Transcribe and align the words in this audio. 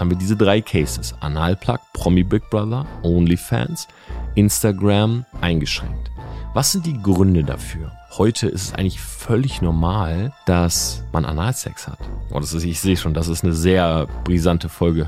Haben 0.00 0.08
wir 0.08 0.16
diese 0.16 0.34
drei 0.34 0.62
Cases. 0.62 1.14
Analplug, 1.20 1.78
Promi 1.92 2.22
Big 2.22 2.48
Brother, 2.48 2.86
OnlyFans, 3.02 3.86
Instagram 4.34 5.26
eingeschränkt. 5.42 6.10
Was 6.54 6.72
sind 6.72 6.86
die 6.86 7.00
Gründe 7.02 7.44
dafür? 7.44 7.92
Heute 8.16 8.48
ist 8.48 8.62
es 8.62 8.74
eigentlich 8.74 8.98
völlig 8.98 9.60
normal, 9.60 10.32
dass 10.46 11.04
man 11.12 11.26
Analsex 11.26 11.86
hat. 11.86 11.98
Oh, 12.32 12.40
das 12.40 12.54
ist, 12.54 12.64
ich 12.64 12.80
sehe 12.80 12.96
schon, 12.96 13.12
das 13.12 13.28
ist 13.28 13.44
eine 13.44 13.52
sehr 13.52 14.06
brisante 14.24 14.70
Folge. 14.70 15.06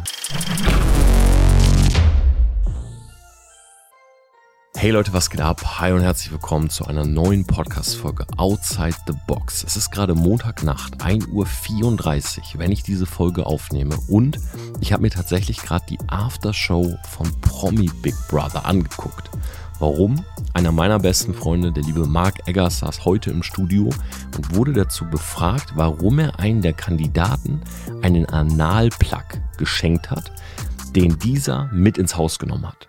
Hey 4.82 4.90
Leute, 4.90 5.12
was 5.12 5.30
geht 5.30 5.40
ab? 5.40 5.78
Hi 5.78 5.92
und 5.92 6.02
herzlich 6.02 6.32
willkommen 6.32 6.68
zu 6.68 6.84
einer 6.86 7.04
neuen 7.04 7.44
Podcast-Folge 7.44 8.26
Outside 8.36 8.96
the 9.06 9.12
Box. 9.28 9.62
Es 9.62 9.76
ist 9.76 9.92
gerade 9.92 10.16
Montagnacht, 10.16 10.96
1.34 10.96 11.28
Uhr, 11.30 12.44
wenn 12.56 12.72
ich 12.72 12.82
diese 12.82 13.06
Folge 13.06 13.46
aufnehme. 13.46 13.96
Und 14.08 14.40
ich 14.80 14.92
habe 14.92 15.02
mir 15.02 15.10
tatsächlich 15.10 15.58
gerade 15.58 15.84
die 15.88 16.00
Aftershow 16.08 16.98
von 17.09 17.30
Promi 17.42 17.92
Big 18.02 18.16
Brother 18.26 18.66
angeguckt. 18.66 19.30
Warum? 19.78 20.24
Einer 20.52 20.73
meiner 20.73 20.98
besten 20.98 21.32
Freunde, 21.32 21.70
der 21.70 21.84
liebe 21.84 22.04
Mark 22.09 22.48
Eggers, 22.48 22.80
saß 22.80 23.04
heute 23.04 23.30
im 23.30 23.45
Studio 23.45 23.88
und 24.37 24.56
wurde 24.56 24.73
dazu 24.73 25.04
befragt, 25.04 25.74
warum 25.76 26.18
er 26.18 26.40
einen 26.40 26.60
der 26.60 26.73
Kandidaten 26.73 27.60
einen 28.02 28.26
Analplug 28.26 29.40
geschenkt 29.59 30.10
hat, 30.10 30.32
den 30.96 31.20
dieser 31.20 31.66
mit 31.66 31.98
ins 31.98 32.16
Haus 32.16 32.40
genommen 32.40 32.66
hat. 32.66 32.88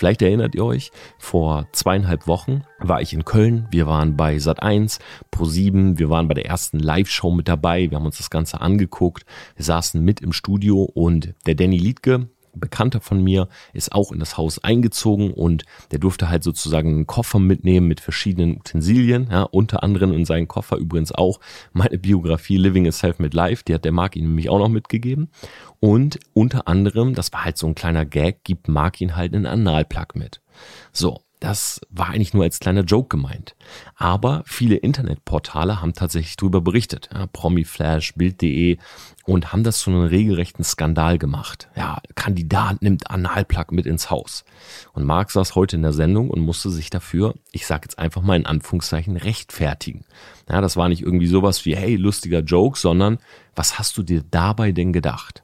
Vielleicht 0.00 0.22
erinnert 0.22 0.54
ihr 0.54 0.64
euch, 0.64 0.92
vor 1.18 1.68
zweieinhalb 1.72 2.26
Wochen 2.26 2.64
war 2.78 3.02
ich 3.02 3.12
in 3.12 3.26
Köln. 3.26 3.68
Wir 3.70 3.86
waren 3.86 4.16
bei 4.16 4.36
Sat1, 4.36 4.98
Pro7. 5.30 5.98
Wir 5.98 6.08
waren 6.08 6.26
bei 6.26 6.32
der 6.32 6.46
ersten 6.46 6.78
Live-Show 6.78 7.30
mit 7.30 7.48
dabei. 7.48 7.90
Wir 7.90 7.98
haben 7.98 8.06
uns 8.06 8.16
das 8.16 8.30
Ganze 8.30 8.62
angeguckt. 8.62 9.26
Wir 9.56 9.64
saßen 9.66 10.02
mit 10.02 10.22
im 10.22 10.32
Studio 10.32 10.84
und 10.84 11.34
der 11.44 11.54
Danny 11.54 11.76
Liedke, 11.76 12.30
Bekannter 12.54 13.00
von 13.00 13.22
mir 13.22 13.48
ist 13.72 13.92
auch 13.92 14.12
in 14.12 14.18
das 14.18 14.36
Haus 14.36 14.62
eingezogen 14.62 15.32
und 15.32 15.64
der 15.90 15.98
durfte 15.98 16.28
halt 16.28 16.42
sozusagen 16.42 16.90
einen 16.90 17.06
Koffer 17.06 17.38
mitnehmen 17.38 17.88
mit 17.88 18.00
verschiedenen 18.00 18.56
Utensilien, 18.56 19.28
ja, 19.30 19.42
unter 19.42 19.82
anderem 19.82 20.12
in 20.12 20.24
seinen 20.24 20.48
Koffer 20.48 20.76
übrigens 20.76 21.12
auch 21.12 21.40
meine 21.72 21.98
Biografie 21.98 22.56
Living 22.56 22.86
a 22.86 22.92
Self-Made 22.92 23.36
Life, 23.36 23.64
die 23.66 23.74
hat 23.74 23.84
der 23.84 23.92
Mark 23.92 24.16
ihm 24.16 24.26
nämlich 24.26 24.48
auch 24.48 24.58
noch 24.58 24.68
mitgegeben 24.68 25.30
und 25.80 26.18
unter 26.34 26.68
anderem, 26.68 27.14
das 27.14 27.32
war 27.32 27.44
halt 27.44 27.56
so 27.56 27.66
ein 27.66 27.74
kleiner 27.74 28.04
Gag, 28.04 28.44
gibt 28.44 28.68
Mark 28.68 29.00
ihn 29.00 29.16
halt 29.16 29.34
einen 29.34 29.46
Analplug 29.46 30.14
mit. 30.14 30.40
So, 30.92 31.22
das 31.40 31.80
war 31.88 32.10
eigentlich 32.10 32.34
nur 32.34 32.44
als 32.44 32.60
kleiner 32.60 32.82
Joke 32.82 33.08
gemeint. 33.08 33.56
Aber 33.96 34.42
viele 34.46 34.76
Internetportale 34.76 35.80
haben 35.80 35.94
tatsächlich 35.94 36.36
darüber 36.36 36.60
berichtet. 36.60 37.08
Ja, 37.12 37.26
Promiflash, 37.26 38.14
Bild.de 38.14 38.76
und 39.24 39.52
haben 39.52 39.64
das 39.64 39.78
zu 39.78 39.90
einem 39.90 40.02
regelrechten 40.02 40.64
Skandal 40.64 41.16
gemacht. 41.16 41.68
Ja, 41.74 42.02
Kandidat 42.14 42.82
nimmt 42.82 43.10
Analplug 43.10 43.72
mit 43.72 43.86
ins 43.86 44.10
Haus. 44.10 44.44
Und 44.92 45.04
Mark 45.04 45.30
saß 45.30 45.54
heute 45.54 45.76
in 45.76 45.82
der 45.82 45.94
Sendung 45.94 46.30
und 46.30 46.40
musste 46.40 46.68
sich 46.70 46.90
dafür, 46.90 47.34
ich 47.52 47.66
sage 47.66 47.82
jetzt 47.84 47.98
einfach 47.98 48.20
mal 48.20 48.36
in 48.36 48.46
Anführungszeichen, 48.46 49.16
rechtfertigen. 49.16 50.04
Ja, 50.48 50.60
das 50.60 50.76
war 50.76 50.90
nicht 50.90 51.02
irgendwie 51.02 51.26
sowas 51.26 51.64
wie, 51.64 51.74
hey, 51.74 51.96
lustiger 51.96 52.40
Joke, 52.40 52.78
sondern 52.78 53.18
was 53.54 53.78
hast 53.78 53.96
du 53.96 54.02
dir 54.02 54.22
dabei 54.30 54.72
denn 54.72 54.92
gedacht? 54.92 55.42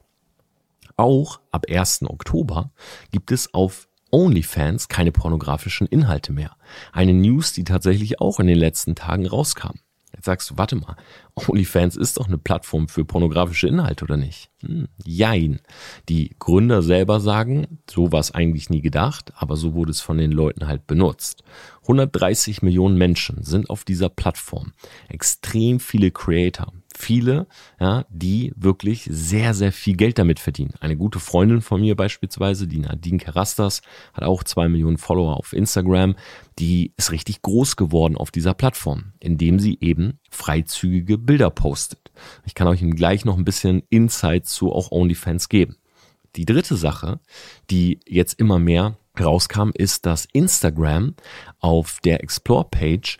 Auch 0.95 1.39
ab 1.51 1.65
1. 1.69 2.03
Oktober 2.03 2.71
gibt 3.11 3.31
es 3.31 3.53
auf 3.53 3.86
OnlyFans 4.11 4.87
keine 4.87 5.11
pornografischen 5.11 5.87
Inhalte 5.87 6.31
mehr. 6.33 6.55
Eine 6.91 7.13
News, 7.13 7.53
die 7.53 7.63
tatsächlich 7.63 8.19
auch 8.21 8.39
in 8.39 8.47
den 8.47 8.57
letzten 8.57 8.95
Tagen 8.95 9.27
rauskam. 9.27 9.79
Jetzt 10.13 10.25
sagst 10.25 10.49
du, 10.49 10.57
warte 10.57 10.75
mal, 10.75 10.95
OnlyFans 11.35 11.95
ist 11.95 12.17
doch 12.17 12.27
eine 12.27 12.39
Plattform 12.39 12.87
für 12.87 13.05
pornografische 13.05 13.67
Inhalte, 13.67 14.05
oder 14.05 14.17
nicht? 14.17 14.49
Hm, 14.61 14.87
jein. 15.05 15.59
Die 16.09 16.35
Gründer 16.39 16.81
selber 16.81 17.19
sagen, 17.19 17.79
so 17.89 18.11
war 18.11 18.21
es 18.21 18.31
eigentlich 18.31 18.69
nie 18.69 18.81
gedacht, 18.81 19.31
aber 19.35 19.57
so 19.57 19.75
wurde 19.75 19.91
es 19.91 20.01
von 20.01 20.17
den 20.17 20.31
Leuten 20.31 20.67
halt 20.67 20.87
benutzt. 20.87 21.43
130 21.83 22.63
Millionen 22.63 22.97
Menschen 22.97 23.43
sind 23.43 23.69
auf 23.69 23.83
dieser 23.83 24.09
Plattform. 24.09 24.73
Extrem 25.07 25.79
viele 25.79 26.09
Creator, 26.09 26.73
viele, 26.97 27.47
ja, 27.79 28.05
die 28.09 28.51
wirklich 28.55 29.07
sehr, 29.09 29.53
sehr 29.53 29.71
viel 29.71 29.95
Geld 29.95 30.17
damit 30.17 30.39
verdienen. 30.39 30.73
Eine 30.79 30.97
gute 30.97 31.19
Freundin 31.19 31.61
von 31.61 31.79
mir 31.81 31.95
beispielsweise, 31.95 32.67
die 32.67 32.79
Nadine 32.79 33.19
Kerastas, 33.19 33.81
hat 34.13 34.23
auch 34.23 34.43
zwei 34.43 34.67
Millionen 34.67 34.97
Follower 34.97 35.37
auf 35.37 35.53
Instagram. 35.53 36.15
Die 36.59 36.93
ist 36.97 37.11
richtig 37.11 37.43
groß 37.43 37.75
geworden 37.75 38.17
auf 38.17 38.31
dieser 38.31 38.53
Plattform, 38.53 39.13
indem 39.19 39.59
sie 39.59 39.77
eben 39.79 40.19
freizügige 40.31 41.17
Bilder 41.17 41.51
postet. 41.51 42.11
Ich 42.45 42.55
kann 42.55 42.67
euch 42.67 42.81
gleich 42.81 43.25
noch 43.25 43.37
ein 43.37 43.45
bisschen 43.45 43.83
Insight 43.89 44.47
zu 44.47 44.73
auch 44.73 44.91
OnlyFans 44.91 45.49
geben. 45.49 45.77
Die 46.35 46.45
dritte 46.45 46.75
Sache, 46.75 47.19
die 47.69 47.99
jetzt 48.07 48.39
immer 48.39 48.59
mehr 48.59 48.97
rauskam, 49.19 49.69
ist, 49.73 50.05
dass 50.05 50.27
Instagram 50.33 51.15
auf 51.59 51.99
der 52.03 52.23
Explore-Page 52.23 53.17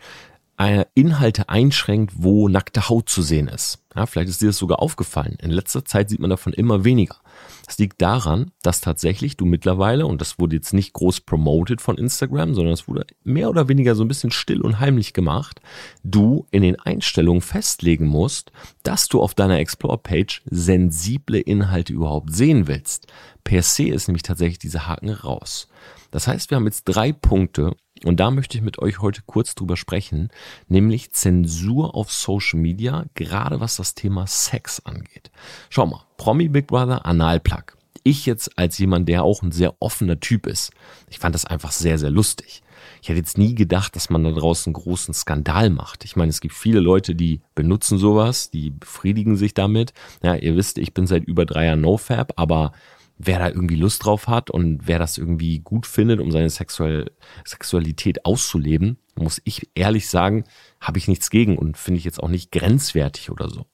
Inhalte 0.94 1.48
einschränkt, 1.48 2.14
wo 2.16 2.48
nackte 2.48 2.88
Haut 2.88 3.08
zu 3.08 3.22
sehen 3.22 3.46
ist. 3.46 3.84
Ja, 3.94 4.06
vielleicht 4.06 4.28
ist 4.28 4.42
dir 4.42 4.48
das 4.48 4.58
sogar 4.58 4.82
aufgefallen. 4.82 5.36
In 5.40 5.50
letzter 5.50 5.84
Zeit 5.84 6.08
sieht 6.08 6.18
man 6.18 6.30
davon 6.30 6.52
immer 6.52 6.84
weniger. 6.84 7.16
Das 7.64 7.78
liegt 7.78 8.02
daran, 8.02 8.50
dass 8.62 8.80
tatsächlich 8.80 9.36
du 9.36 9.44
mittlerweile, 9.44 10.06
und 10.06 10.20
das 10.20 10.38
wurde 10.38 10.56
jetzt 10.56 10.74
nicht 10.74 10.94
groß 10.94 11.20
promoted 11.20 11.80
von 11.80 11.96
Instagram, 11.96 12.54
sondern 12.54 12.74
es 12.74 12.88
wurde 12.88 13.06
mehr 13.22 13.50
oder 13.50 13.68
weniger 13.68 13.94
so 13.94 14.02
ein 14.02 14.08
bisschen 14.08 14.32
still 14.32 14.60
und 14.60 14.80
heimlich 14.80 15.12
gemacht, 15.12 15.60
du 16.02 16.46
in 16.50 16.62
den 16.62 16.78
Einstellungen 16.78 17.42
festlegen 17.42 18.06
musst, 18.06 18.50
dass 18.82 19.06
du 19.08 19.20
auf 19.22 19.34
deiner 19.34 19.58
Explore-Page 19.58 20.42
sensible 20.50 21.38
Inhalte 21.38 21.92
überhaupt 21.92 22.34
sehen 22.34 22.66
willst. 22.66 23.06
Per 23.44 23.62
se 23.62 23.84
ist 23.84 24.08
nämlich 24.08 24.22
tatsächlich 24.22 24.58
dieser 24.58 24.88
Haken 24.88 25.10
raus. 25.10 25.68
Das 26.10 26.26
heißt, 26.26 26.50
wir 26.50 26.56
haben 26.56 26.66
jetzt 26.66 26.84
drei 26.84 27.12
Punkte, 27.12 27.76
und 28.04 28.20
da 28.20 28.30
möchte 28.30 28.56
ich 28.56 28.62
mit 28.62 28.78
euch 28.78 29.00
heute 29.00 29.22
kurz 29.26 29.54
drüber 29.54 29.76
sprechen, 29.76 30.30
nämlich 30.68 31.12
Zensur 31.12 31.94
auf 31.94 32.12
Social 32.12 32.60
Media, 32.60 33.06
gerade 33.14 33.60
was 33.60 33.76
das 33.76 33.94
Thema 33.94 34.26
Sex 34.26 34.80
angeht. 34.80 35.30
Schau 35.68 35.86
mal, 35.86 36.04
Promi 36.16 36.48
Big 36.48 36.68
Brother, 36.68 37.04
Analplug. 37.04 37.76
Ich 38.04 38.24
jetzt 38.24 38.56
als 38.56 38.78
jemand, 38.78 39.08
der 39.08 39.24
auch 39.24 39.42
ein 39.42 39.52
sehr 39.52 39.74
offener 39.80 40.20
Typ 40.20 40.46
ist, 40.46 40.70
ich 41.10 41.18
fand 41.18 41.34
das 41.34 41.44
einfach 41.44 41.72
sehr, 41.72 41.98
sehr 41.98 42.10
lustig. 42.10 42.62
Ich 43.02 43.08
hätte 43.08 43.18
jetzt 43.18 43.38
nie 43.38 43.54
gedacht, 43.54 43.96
dass 43.96 44.10
man 44.10 44.24
da 44.24 44.30
draußen 44.30 44.74
einen 44.74 44.82
großen 44.82 45.14
Skandal 45.14 45.70
macht. 45.70 46.04
Ich 46.04 46.16
meine, 46.16 46.30
es 46.30 46.40
gibt 46.40 46.54
viele 46.54 46.80
Leute, 46.80 47.14
die 47.14 47.40
benutzen 47.54 47.98
sowas, 47.98 48.50
die 48.50 48.70
befriedigen 48.70 49.36
sich 49.36 49.54
damit. 49.54 49.92
Ja, 50.22 50.34
ihr 50.34 50.56
wisst, 50.56 50.78
ich 50.78 50.94
bin 50.94 51.06
seit 51.06 51.24
über 51.24 51.44
drei 51.44 51.66
Jahren 51.66 51.80
NoFab, 51.80 52.32
aber 52.36 52.72
wer 53.18 53.38
da 53.38 53.48
irgendwie 53.48 53.76
Lust 53.76 54.04
drauf 54.04 54.28
hat 54.28 54.50
und 54.50 54.86
wer 54.86 54.98
das 54.98 55.18
irgendwie 55.18 55.58
gut 55.58 55.86
findet, 55.86 56.20
um 56.20 56.30
seine 56.30 56.50
Sexual 56.50 57.10
Sexualität 57.44 58.24
auszuleben, 58.24 58.98
muss 59.16 59.40
ich 59.44 59.68
ehrlich 59.74 60.08
sagen, 60.08 60.44
habe 60.80 60.98
ich 60.98 61.08
nichts 61.08 61.28
gegen 61.30 61.58
und 61.58 61.76
finde 61.76 61.98
ich 61.98 62.04
jetzt 62.04 62.22
auch 62.22 62.28
nicht 62.28 62.52
grenzwertig 62.52 63.30
oder 63.30 63.48
so. 63.48 63.66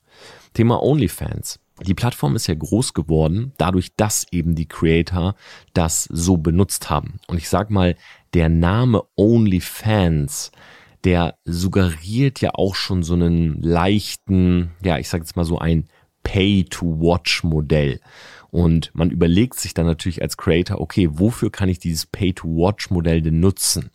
Thema 0.55 0.83
OnlyFans. 0.83 1.61
Die 1.83 1.95
Plattform 1.95 2.37
ist 2.37 2.47
ja 2.47 2.55
groß 2.55 2.95
geworden, 2.95 3.53
dadurch, 3.59 3.97
dass 3.97 4.27
eben 4.31 4.55
die 4.55 4.69
Creator 4.69 5.35
das 5.73 6.05
so 6.05 6.37
benutzt 6.37 6.89
haben. 6.89 7.19
Und 7.27 7.37
ich 7.37 7.49
sag 7.49 7.71
mal, 7.71 7.97
der 8.33 8.49
Name 8.49 9.03
OnlyFans, 9.17 10.53
der 11.03 11.37
suggeriert 11.45 12.41
ja 12.41 12.51
auch 12.55 12.77
schon 12.77 13.03
so 13.03 13.15
einen 13.15 13.61
leichten, 13.61 14.71
ja, 14.85 14.99
ich 14.99 15.09
sag 15.09 15.23
jetzt 15.23 15.37
mal 15.37 15.45
so 15.45 15.59
ein 15.59 15.89
Pay-to-Watch-Modell. 16.23 18.01
Und 18.55 18.93
man 18.95 19.11
überlegt 19.11 19.59
sich 19.59 19.75
dann 19.75 19.87
natürlich 19.87 20.23
als 20.23 20.37
Creator, 20.37 20.81
okay, 20.81 21.09
wofür 21.11 21.51
kann 21.51 21.69
ich 21.69 21.81
dieses 21.81 22.07
Pay-to-Watch-Modell 22.07 23.21
denn 23.21 23.41
nutzen? 23.41 23.91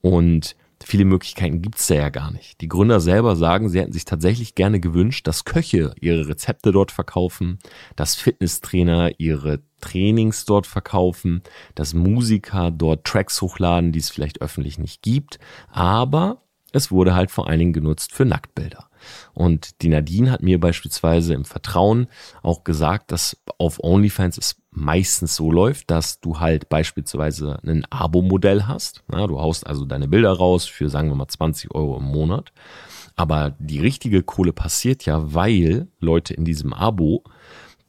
Und 0.00 0.56
viele 0.84 1.04
Möglichkeiten 1.04 1.62
gibt's 1.62 1.86
da 1.86 1.94
ja 1.94 2.08
gar 2.08 2.32
nicht. 2.32 2.60
Die 2.60 2.66
Gründer 2.66 2.98
selber 2.98 3.36
sagen, 3.36 3.68
sie 3.68 3.78
hätten 3.78 3.92
sich 3.92 4.04
tatsächlich 4.04 4.56
gerne 4.56 4.80
gewünscht, 4.80 5.28
dass 5.28 5.44
Köche 5.44 5.94
ihre 6.00 6.26
Rezepte 6.26 6.72
dort 6.72 6.90
verkaufen, 6.90 7.60
dass 7.94 8.16
Fitnesstrainer 8.16 9.20
ihre 9.20 9.60
Trainings 9.80 10.46
dort 10.46 10.66
verkaufen, 10.66 11.40
dass 11.76 11.94
Musiker 11.94 12.72
dort 12.72 13.04
Tracks 13.04 13.40
hochladen, 13.40 13.92
die 13.92 14.00
es 14.00 14.10
vielleicht 14.10 14.42
öffentlich 14.42 14.80
nicht 14.80 15.02
gibt. 15.02 15.38
Aber 15.70 16.42
es 16.72 16.90
wurde 16.90 17.14
halt 17.14 17.30
vor 17.30 17.46
allen 17.48 17.60
Dingen 17.60 17.72
genutzt 17.72 18.12
für 18.12 18.24
Nacktbilder. 18.24 18.88
Und 19.34 19.82
die 19.82 19.88
Nadine 19.88 20.30
hat 20.30 20.42
mir 20.42 20.60
beispielsweise 20.60 21.34
im 21.34 21.44
Vertrauen 21.44 22.06
auch 22.42 22.64
gesagt, 22.64 23.12
dass 23.12 23.36
auf 23.58 23.82
OnlyFans 23.82 24.38
es 24.38 24.56
meistens 24.70 25.36
so 25.36 25.52
läuft, 25.52 25.90
dass 25.90 26.20
du 26.20 26.40
halt 26.40 26.68
beispielsweise 26.68 27.58
ein 27.64 27.84
Abo-Modell 27.90 28.66
hast. 28.66 29.02
Ja, 29.12 29.26
du 29.26 29.38
haust 29.38 29.66
also 29.66 29.84
deine 29.84 30.08
Bilder 30.08 30.32
raus 30.32 30.66
für, 30.66 30.88
sagen 30.88 31.08
wir 31.08 31.16
mal, 31.16 31.28
20 31.28 31.74
Euro 31.74 31.98
im 31.98 32.04
Monat. 32.04 32.52
Aber 33.14 33.54
die 33.58 33.80
richtige 33.80 34.22
Kohle 34.22 34.52
passiert 34.52 35.04
ja, 35.04 35.34
weil 35.34 35.88
Leute 36.00 36.34
in 36.34 36.44
diesem 36.44 36.72
Abo 36.72 37.24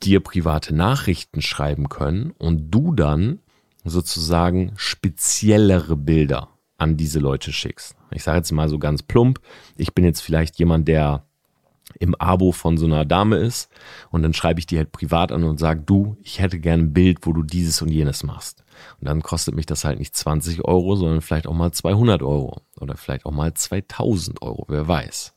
dir 0.03 0.19
private 0.19 0.75
Nachrichten 0.75 1.41
schreiben 1.41 1.87
können 1.87 2.31
und 2.37 2.71
du 2.71 2.93
dann 2.93 3.39
sozusagen 3.85 4.73
speziellere 4.75 5.95
Bilder 5.95 6.52
an 6.83 6.97
diese 6.97 7.19
Leute 7.19 7.51
schickst. 7.51 7.95
Ich 8.11 8.23
sage 8.23 8.37
jetzt 8.37 8.51
mal 8.51 8.69
so 8.69 8.79
ganz 8.79 9.03
plump, 9.03 9.39
ich 9.75 9.93
bin 9.93 10.05
jetzt 10.05 10.21
vielleicht 10.21 10.59
jemand, 10.59 10.87
der 10.87 11.23
im 11.99 12.15
Abo 12.15 12.51
von 12.51 12.77
so 12.77 12.85
einer 12.85 13.05
Dame 13.05 13.37
ist 13.37 13.69
und 14.09 14.23
dann 14.23 14.33
schreibe 14.33 14.59
ich 14.59 14.65
die 14.65 14.77
halt 14.77 14.91
privat 14.91 15.31
an 15.31 15.43
und 15.43 15.59
sage, 15.59 15.81
du, 15.85 16.17
ich 16.23 16.39
hätte 16.39 16.59
gerne 16.59 16.83
ein 16.83 16.93
Bild, 16.93 17.19
wo 17.25 17.33
du 17.33 17.43
dieses 17.43 17.81
und 17.81 17.89
jenes 17.89 18.23
machst. 18.23 18.63
Und 18.99 19.07
dann 19.07 19.21
kostet 19.21 19.55
mich 19.55 19.65
das 19.65 19.83
halt 19.83 19.99
nicht 19.99 20.15
20 20.15 20.65
Euro, 20.65 20.95
sondern 20.95 21.21
vielleicht 21.21 21.47
auch 21.47 21.53
mal 21.53 21.71
200 21.71 22.21
Euro 22.21 22.61
oder 22.79 22.95
vielleicht 22.97 23.25
auch 23.25 23.31
mal 23.31 23.53
2000 23.53 24.41
Euro, 24.41 24.65
wer 24.69 24.87
weiß. 24.87 25.33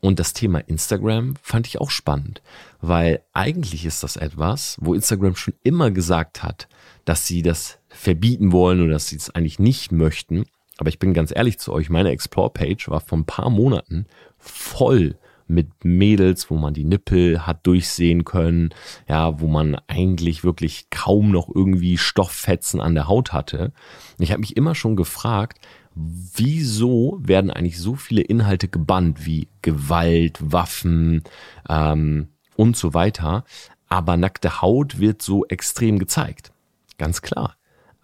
Und 0.00 0.20
das 0.20 0.32
Thema 0.32 0.60
Instagram 0.60 1.34
fand 1.42 1.66
ich 1.66 1.80
auch 1.80 1.90
spannend, 1.90 2.40
weil 2.80 3.22
eigentlich 3.32 3.84
ist 3.84 4.04
das 4.04 4.16
etwas, 4.16 4.76
wo 4.80 4.94
Instagram 4.94 5.34
schon 5.34 5.54
immer 5.64 5.90
gesagt 5.90 6.42
hat, 6.42 6.68
dass 7.04 7.26
sie 7.26 7.42
das 7.42 7.78
verbieten 7.98 8.52
wollen 8.52 8.80
oder 8.80 8.92
dass 8.92 9.08
sie 9.08 9.16
es 9.16 9.30
eigentlich 9.30 9.58
nicht 9.58 9.90
möchten. 9.90 10.44
Aber 10.78 10.88
ich 10.88 11.00
bin 11.00 11.14
ganz 11.14 11.32
ehrlich 11.34 11.58
zu 11.58 11.72
euch, 11.72 11.90
meine 11.90 12.10
Explore-Page 12.10 12.88
war 12.88 13.00
vor 13.00 13.18
ein 13.18 13.24
paar 13.24 13.50
Monaten 13.50 14.06
voll 14.38 15.16
mit 15.48 15.84
Mädels, 15.84 16.48
wo 16.50 16.56
man 16.56 16.74
die 16.74 16.84
Nippel 16.84 17.44
hat 17.46 17.66
durchsehen 17.66 18.24
können, 18.24 18.68
ja, 19.08 19.40
wo 19.40 19.48
man 19.48 19.76
eigentlich 19.88 20.44
wirklich 20.44 20.90
kaum 20.90 21.32
noch 21.32 21.48
irgendwie 21.52 21.98
Stofffetzen 21.98 22.80
an 22.80 22.94
der 22.94 23.08
Haut 23.08 23.32
hatte. 23.32 23.72
Ich 24.18 24.30
habe 24.30 24.40
mich 24.40 24.56
immer 24.56 24.76
schon 24.76 24.94
gefragt, 24.94 25.58
wieso 25.94 27.18
werden 27.20 27.50
eigentlich 27.50 27.80
so 27.80 27.96
viele 27.96 28.22
Inhalte 28.22 28.68
gebannt 28.68 29.26
wie 29.26 29.48
Gewalt, 29.62 30.38
Waffen 30.40 31.24
ähm, 31.68 32.28
und 32.54 32.76
so 32.76 32.94
weiter, 32.94 33.44
aber 33.88 34.16
nackte 34.16 34.62
Haut 34.62 35.00
wird 35.00 35.22
so 35.22 35.46
extrem 35.46 35.98
gezeigt. 35.98 36.52
Ganz 36.98 37.22
klar. 37.22 37.57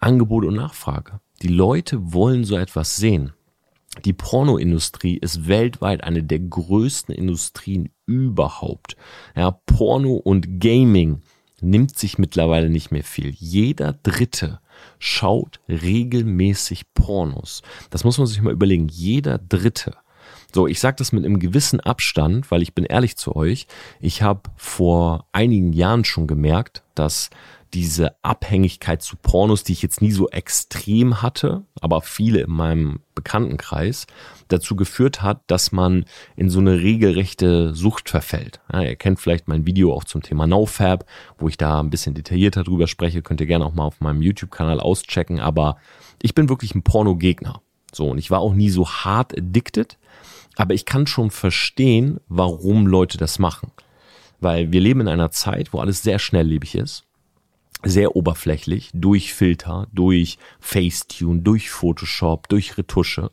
Angebot 0.05 0.45
und 0.45 0.55
Nachfrage. 0.55 1.19
Die 1.41 1.47
Leute 1.47 2.13
wollen 2.13 2.43
so 2.43 2.55
etwas 2.55 2.95
sehen. 2.95 3.33
Die 4.03 4.13
Pornoindustrie 4.13 5.17
ist 5.17 5.47
weltweit 5.47 6.03
eine 6.03 6.21
der 6.21 6.39
größten 6.39 7.15
Industrien 7.15 7.89
überhaupt. 8.05 8.97
Ja, 9.35 9.49
Porno 9.65 10.13
und 10.13 10.59
Gaming 10.59 11.23
nimmt 11.59 11.97
sich 11.97 12.19
mittlerweile 12.19 12.69
nicht 12.69 12.91
mehr 12.91 13.03
viel. 13.03 13.29
Jeder 13.31 13.93
Dritte 13.93 14.59
schaut 14.99 15.59
regelmäßig 15.67 16.93
Pornos. 16.93 17.63
Das 17.89 18.03
muss 18.03 18.19
man 18.19 18.27
sich 18.27 18.41
mal 18.43 18.53
überlegen. 18.53 18.87
Jeder 18.89 19.39
Dritte. 19.39 19.95
So, 20.55 20.67
ich 20.67 20.79
sage 20.79 20.95
das 20.95 21.11
mit 21.11 21.25
einem 21.25 21.39
gewissen 21.39 21.81
Abstand, 21.81 22.49
weil 22.49 22.61
ich 22.61 22.73
bin 22.73 22.85
ehrlich 22.85 23.17
zu 23.17 23.35
euch. 23.35 23.67
Ich 23.99 24.21
habe 24.21 24.43
vor 24.55 25.25
einigen 25.33 25.73
Jahren 25.73 26.05
schon 26.05 26.27
gemerkt, 26.27 26.81
dass 26.95 27.29
diese 27.73 28.15
Abhängigkeit 28.23 29.01
zu 29.01 29.17
Pornos, 29.17 29.65
die 29.65 29.73
ich 29.73 29.81
jetzt 29.81 30.01
nie 30.01 30.13
so 30.13 30.29
extrem 30.29 31.21
hatte, 31.21 31.63
aber 31.81 31.99
viele 31.99 32.39
in 32.39 32.51
meinem 32.51 33.01
Bekanntenkreis, 33.15 34.07
dazu 34.47 34.77
geführt 34.77 35.21
hat, 35.21 35.41
dass 35.47 35.73
man 35.73 36.05
in 36.37 36.49
so 36.49 36.59
eine 36.59 36.79
regelrechte 36.79 37.75
Sucht 37.75 38.09
verfällt. 38.09 38.61
Ja, 38.71 38.81
ihr 38.81 38.95
kennt 38.95 39.19
vielleicht 39.19 39.49
mein 39.49 39.65
Video 39.65 39.93
auch 39.93 40.05
zum 40.05 40.23
Thema 40.23 40.47
NoFab, 40.47 41.03
wo 41.37 41.49
ich 41.49 41.57
da 41.57 41.81
ein 41.81 41.89
bisschen 41.89 42.13
detaillierter 42.13 42.63
drüber 42.63 42.87
spreche, 42.87 43.21
könnt 43.21 43.41
ihr 43.41 43.47
gerne 43.47 43.65
auch 43.65 43.73
mal 43.73 43.83
auf 43.83 43.99
meinem 43.99 44.21
YouTube-Kanal 44.21 44.79
auschecken, 44.79 45.41
aber 45.41 45.75
ich 46.21 46.33
bin 46.33 46.47
wirklich 46.47 46.75
ein 46.75 46.83
Porno-Gegner. 46.83 47.61
So, 47.91 48.09
und 48.09 48.17
ich 48.17 48.31
war 48.31 48.39
auch 48.39 48.53
nie 48.53 48.69
so 48.69 48.87
hart 48.89 49.37
addicted, 49.37 49.97
aber 50.55 50.73
ich 50.73 50.85
kann 50.85 51.07
schon 51.07 51.31
verstehen, 51.31 52.19
warum 52.27 52.87
Leute 52.87 53.17
das 53.17 53.39
machen. 53.39 53.71
Weil 54.39 54.71
wir 54.71 54.81
leben 54.81 55.01
in 55.01 55.07
einer 55.07 55.31
Zeit, 55.31 55.73
wo 55.73 55.79
alles 55.79 56.03
sehr 56.03 56.19
schnelllebig 56.19 56.75
ist 56.75 57.05
sehr 57.85 58.15
oberflächlich, 58.15 58.89
durch 58.93 59.33
Filter, 59.33 59.87
durch 59.93 60.37
Facetune, 60.59 61.41
durch 61.41 61.69
Photoshop, 61.69 62.49
durch 62.49 62.77
Retusche. 62.77 63.31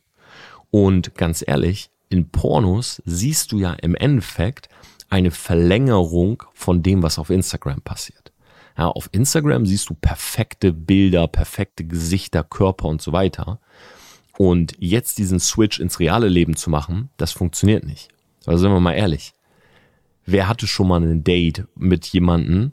Und 0.71 1.15
ganz 1.15 1.43
ehrlich, 1.47 1.91
in 2.09 2.29
Pornos 2.29 3.03
siehst 3.05 3.53
du 3.53 3.59
ja 3.59 3.73
im 3.73 3.95
Endeffekt 3.95 4.69
eine 5.09 5.31
Verlängerung 5.31 6.43
von 6.53 6.83
dem, 6.83 7.03
was 7.03 7.19
auf 7.19 7.31
Instagram 7.31 7.81
passiert. 7.81 8.33
Ja, 8.77 8.89
auf 8.89 9.09
Instagram 9.13 9.67
siehst 9.67 9.91
du 9.91 9.95
perfekte 9.95 10.73
Bilder, 10.73 11.29
perfekte 11.29 11.85
Gesichter, 11.85 12.45
Körper 12.45 12.87
und 12.87 13.03
so 13.03 13.13
weiter. 13.13 13.61
Und 14.39 14.75
jetzt 14.79 15.19
diesen 15.19 15.41
Switch 15.41 15.79
ins 15.79 16.01
reale 16.01 16.29
Leben 16.29 16.57
zu 16.57 16.71
machen, 16.71 17.11
das 17.17 17.33
funktioniert 17.33 17.85
nicht. 17.85 18.09
Also 18.47 18.63
sind 18.63 18.73
wir 18.73 18.81
mal 18.81 18.95
ehrlich. 18.95 19.33
Wer 20.25 20.49
hatte 20.49 20.67
schon 20.67 20.89
mal 20.89 21.03
ein 21.03 21.25
Date 21.25 21.67
mit 21.75 22.07
jemandem, 22.07 22.73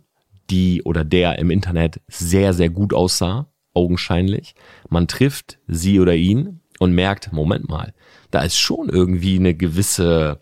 die 0.50 0.84
oder 0.84 1.04
der 1.04 1.40
im 1.40 1.52
Internet 1.52 2.02
sehr, 2.08 2.54
sehr 2.54 2.70
gut 2.70 2.94
aussah, 2.94 3.52
augenscheinlich. 3.74 4.56
Man 4.90 5.08
trifft 5.08 5.60
sie 5.68 6.00
oder 6.00 6.16
ihn 6.16 6.62
und 6.80 6.94
merkt, 6.94 7.32
Moment 7.34 7.70
mal, 7.70 7.94
da 8.32 8.42
ist 8.42 8.58
schon 8.58 8.90
irgendwie 8.90 9.38
eine 9.38 9.54
gewisse 9.54 10.42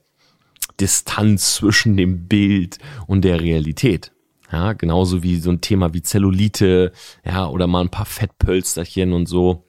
Distanz 0.79 1.55
zwischen 1.55 1.97
dem 1.97 2.27
Bild 2.27 2.77
und 3.07 3.23
der 3.23 3.41
Realität. 3.41 4.11
Ja, 4.51 4.73
genauso 4.73 5.23
wie 5.23 5.37
so 5.37 5.49
ein 5.49 5.61
Thema 5.61 5.93
wie 5.93 6.01
Zellulite, 6.01 6.93
ja, 7.25 7.47
oder 7.47 7.67
mal 7.67 7.81
ein 7.81 7.89
paar 7.89 8.05
Fettpölsterchen 8.05 9.11
und 9.11 9.27
so. 9.27 9.66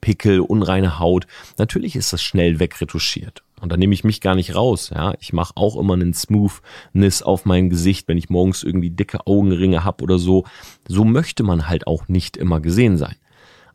Pickel, 0.00 0.40
unreine 0.40 0.98
Haut. 0.98 1.26
Natürlich 1.56 1.96
ist 1.96 2.12
das 2.12 2.22
schnell 2.22 2.58
wegretuschiert. 2.60 3.42
Und 3.60 3.72
da 3.72 3.76
nehme 3.76 3.94
ich 3.94 4.04
mich 4.04 4.20
gar 4.20 4.34
nicht 4.34 4.54
raus. 4.54 4.90
Ja, 4.94 5.14
ich 5.20 5.32
mache 5.32 5.56
auch 5.56 5.76
immer 5.76 5.94
einen 5.94 6.14
Smoothness 6.14 7.22
auf 7.22 7.44
mein 7.44 7.70
Gesicht, 7.70 8.06
wenn 8.08 8.18
ich 8.18 8.30
morgens 8.30 8.62
irgendwie 8.62 8.90
dicke 8.90 9.26
Augenringe 9.26 9.84
hab 9.84 10.02
oder 10.02 10.18
so. 10.18 10.44
So 10.86 11.04
möchte 11.04 11.42
man 11.42 11.68
halt 11.68 11.86
auch 11.86 12.08
nicht 12.08 12.36
immer 12.36 12.60
gesehen 12.60 12.96
sein. 12.96 13.16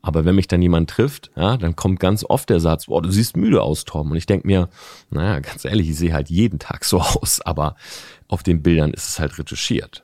Aber 0.01 0.25
wenn 0.25 0.35
mich 0.35 0.47
dann 0.47 0.61
jemand 0.61 0.89
trifft, 0.89 1.31
ja, 1.37 1.55
dann 1.55 1.77
kommt 1.77 1.99
ganz 2.01 2.25
oft 2.25 2.49
der 2.49 2.59
Satz, 2.59 2.87
boah, 2.87 3.01
du 3.01 3.09
siehst 3.09 3.37
müde 3.37 3.61
aus, 3.61 3.85
Tom. 3.85 4.11
Und 4.11 4.17
ich 4.17 4.25
denk 4.25 4.43
mir, 4.43 4.69
naja, 5.09 5.39
ganz 5.39 5.63
ehrlich, 5.63 5.89
ich 5.89 5.95
sehe 5.97 6.13
halt 6.13 6.29
jeden 6.29 6.59
Tag 6.59 6.83
so 6.83 6.99
aus, 7.01 7.39
aber 7.41 7.75
auf 8.27 8.43
den 8.43 8.61
Bildern 8.61 8.91
ist 8.91 9.07
es 9.07 9.19
halt 9.19 9.37
retuschiert. 9.37 10.03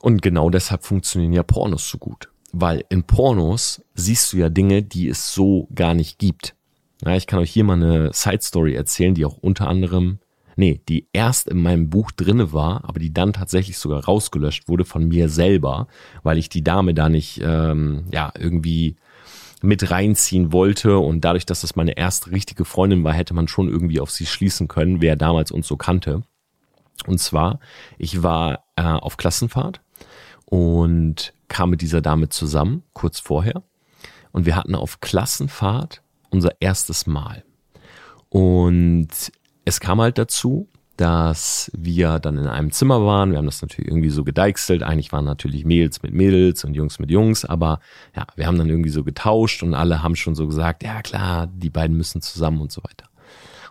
Und 0.00 0.20
genau 0.20 0.50
deshalb 0.50 0.84
funktionieren 0.84 1.32
ja 1.32 1.42
Pornos 1.42 1.88
so 1.88 1.96
gut. 1.96 2.28
Weil 2.58 2.84
in 2.88 3.02
Pornos 3.02 3.82
siehst 3.94 4.32
du 4.32 4.38
ja 4.38 4.48
Dinge, 4.48 4.82
die 4.82 5.08
es 5.08 5.34
so 5.34 5.68
gar 5.74 5.92
nicht 5.92 6.18
gibt. 6.18 6.54
Ja, 7.04 7.14
ich 7.14 7.26
kann 7.26 7.38
euch 7.38 7.50
hier 7.50 7.64
mal 7.64 7.74
eine 7.74 8.14
Side 8.14 8.40
Story 8.40 8.74
erzählen, 8.74 9.14
die 9.14 9.26
auch 9.26 9.36
unter 9.36 9.68
anderem, 9.68 10.20
nee, 10.56 10.80
die 10.88 11.06
erst 11.12 11.48
in 11.48 11.60
meinem 11.60 11.90
Buch 11.90 12.10
drinne 12.12 12.54
war, 12.54 12.84
aber 12.88 12.98
die 12.98 13.12
dann 13.12 13.34
tatsächlich 13.34 13.76
sogar 13.76 14.02
rausgelöscht 14.06 14.68
wurde 14.68 14.86
von 14.86 15.06
mir 15.06 15.28
selber, 15.28 15.86
weil 16.22 16.38
ich 16.38 16.48
die 16.48 16.64
Dame 16.64 16.94
da 16.94 17.10
nicht, 17.10 17.42
ähm, 17.44 18.06
ja, 18.10 18.32
irgendwie 18.38 18.96
mit 19.60 19.90
reinziehen 19.90 20.50
wollte 20.50 20.98
und 20.98 21.26
dadurch, 21.26 21.44
dass 21.44 21.60
das 21.60 21.76
meine 21.76 21.98
erste 21.98 22.30
richtige 22.30 22.64
Freundin 22.64 23.04
war, 23.04 23.12
hätte 23.12 23.34
man 23.34 23.48
schon 23.48 23.68
irgendwie 23.68 24.00
auf 24.00 24.10
sie 24.10 24.24
schließen 24.24 24.66
können, 24.66 25.02
wer 25.02 25.16
damals 25.16 25.50
uns 25.50 25.68
so 25.68 25.76
kannte. 25.76 26.22
Und 27.06 27.18
zwar, 27.20 27.60
ich 27.98 28.22
war 28.22 28.64
äh, 28.76 28.82
auf 28.82 29.18
Klassenfahrt 29.18 29.82
und 30.46 31.32
kam 31.48 31.70
mit 31.70 31.82
dieser 31.82 32.00
Dame 32.00 32.28
zusammen, 32.28 32.82
kurz 32.92 33.20
vorher. 33.20 33.62
Und 34.32 34.46
wir 34.46 34.56
hatten 34.56 34.74
auf 34.74 35.00
Klassenfahrt 35.00 36.02
unser 36.30 36.60
erstes 36.60 37.06
Mal. 37.06 37.44
Und 38.28 39.08
es 39.64 39.80
kam 39.80 40.00
halt 40.00 40.18
dazu, 40.18 40.68
dass 40.96 41.70
wir 41.76 42.18
dann 42.18 42.38
in 42.38 42.46
einem 42.46 42.70
Zimmer 42.70 43.04
waren. 43.04 43.30
Wir 43.30 43.38
haben 43.38 43.46
das 43.46 43.60
natürlich 43.60 43.90
irgendwie 43.90 44.10
so 44.10 44.24
gedeichselt. 44.24 44.82
Eigentlich 44.82 45.12
waren 45.12 45.24
natürlich 45.24 45.64
Mädels 45.64 46.02
mit 46.02 46.14
Mädels 46.14 46.64
und 46.64 46.74
Jungs 46.74 46.98
mit 46.98 47.10
Jungs, 47.10 47.44
aber 47.44 47.80
ja, 48.14 48.26
wir 48.34 48.46
haben 48.46 48.58
dann 48.58 48.70
irgendwie 48.70 48.90
so 48.90 49.04
getauscht 49.04 49.62
und 49.62 49.74
alle 49.74 50.02
haben 50.02 50.16
schon 50.16 50.34
so 50.34 50.46
gesagt, 50.46 50.82
ja 50.82 51.02
klar, 51.02 51.48
die 51.48 51.70
beiden 51.70 51.96
müssen 51.96 52.22
zusammen 52.22 52.60
und 52.60 52.72
so 52.72 52.82
weiter. 52.82 53.08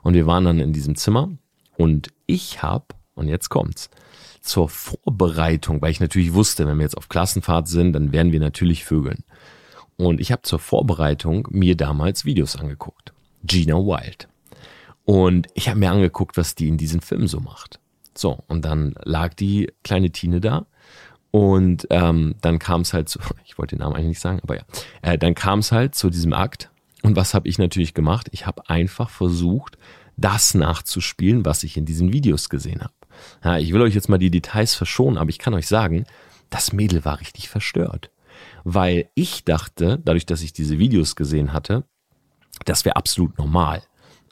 Und 0.04 0.14
wir 0.14 0.28
waren 0.28 0.46
dann 0.46 0.60
in 0.60 0.72
diesem 0.72 0.96
Zimmer 0.96 1.30
und 1.78 2.10
ich 2.28 2.62
habe, 2.62 2.86
und 3.16 3.28
jetzt 3.28 3.50
kommt's, 3.50 3.90
zur 4.46 4.70
Vorbereitung, 4.70 5.82
weil 5.82 5.92
ich 5.92 6.00
natürlich 6.00 6.34
wusste, 6.34 6.68
wenn 6.68 6.78
wir 6.78 6.84
jetzt 6.84 6.98
auf 6.98 7.10
Klassenfahrt 7.10 7.68
sind, 7.68 7.94
dann 7.94 8.12
werden 8.12 8.32
wir 8.32 8.40
natürlich 8.40 8.86
vögeln. 8.86 9.24
Und 9.98 10.20
ich 10.20 10.32
habe 10.32 10.42
zur 10.44 10.60
Vorbereitung 10.60 11.48
mir 11.52 11.76
damals 11.76 12.26
Videos 12.26 12.56
angeguckt. 12.56 13.14
Gina 13.44 13.76
Wild. 13.76 14.28
Und 15.06 15.48
ich 15.54 15.70
habe 15.70 15.80
mir 15.80 15.92
angeguckt, 15.92 16.38
was 16.38 16.56
die 16.56 16.68
in 16.68 16.78
diesem 16.78 17.02
Film 17.02 17.28
so 17.28 17.40
macht. 17.40 17.80
So, 18.16 18.44
und 18.48 18.66
dann 18.66 18.96
lag 19.04 19.34
die 19.34 19.72
kleine 19.84 20.12
Tine 20.12 20.42
da. 20.42 20.66
Und 21.32 21.86
ähm, 21.90 22.36
dann 22.42 22.60
kam 22.60 22.82
es 22.82 22.94
halt 22.94 23.10
zu, 23.10 23.20
ich 23.46 23.58
wollte 23.58 23.76
den 23.76 23.82
Namen 23.82 23.96
eigentlich 23.96 24.10
nicht 24.10 24.22
sagen, 24.22 24.40
aber 24.42 24.56
ja, 24.56 24.64
äh, 25.02 25.18
dann 25.18 25.36
kam 25.36 25.60
es 25.60 25.72
halt 25.72 25.96
zu 25.96 26.10
diesem 26.10 26.34
Akt. 26.34 26.70
Und 27.04 27.16
was 27.16 27.34
habe 27.34 27.48
ich 27.48 27.60
natürlich 27.60 27.94
gemacht? 27.94 28.30
Ich 28.32 28.46
habe 28.46 28.70
einfach 28.70 29.10
versucht, 29.10 29.78
das 30.18 30.54
nachzuspielen, 30.54 31.46
was 31.46 31.64
ich 31.64 31.78
in 31.78 31.86
diesen 31.86 32.14
Videos 32.14 32.50
gesehen 32.50 32.82
habe. 32.82 32.94
Ja, 33.44 33.58
ich 33.58 33.74
will 33.74 33.82
euch 33.82 33.96
jetzt 33.96 34.10
mal 34.10 34.18
die 34.18 34.32
Details 34.32 34.76
verschonen, 34.76 35.18
aber 35.18 35.30
ich 35.30 35.40
kann 35.40 35.54
euch 35.54 35.68
sagen, 35.68 36.06
das 36.50 36.74
Mädel 36.74 37.06
war 37.06 37.20
richtig 37.20 37.50
verstört 37.50 38.12
weil 38.64 39.10
ich 39.16 39.44
dachte, 39.44 40.00
dadurch, 40.04 40.26
dass 40.26 40.42
ich 40.42 40.54
diese 40.54 40.80
Videos 40.80 41.16
gesehen 41.16 41.54
hatte, 41.54 41.84
das 42.66 42.86
wäre 42.86 42.96
absolut 42.96 43.38
normal. 43.38 43.84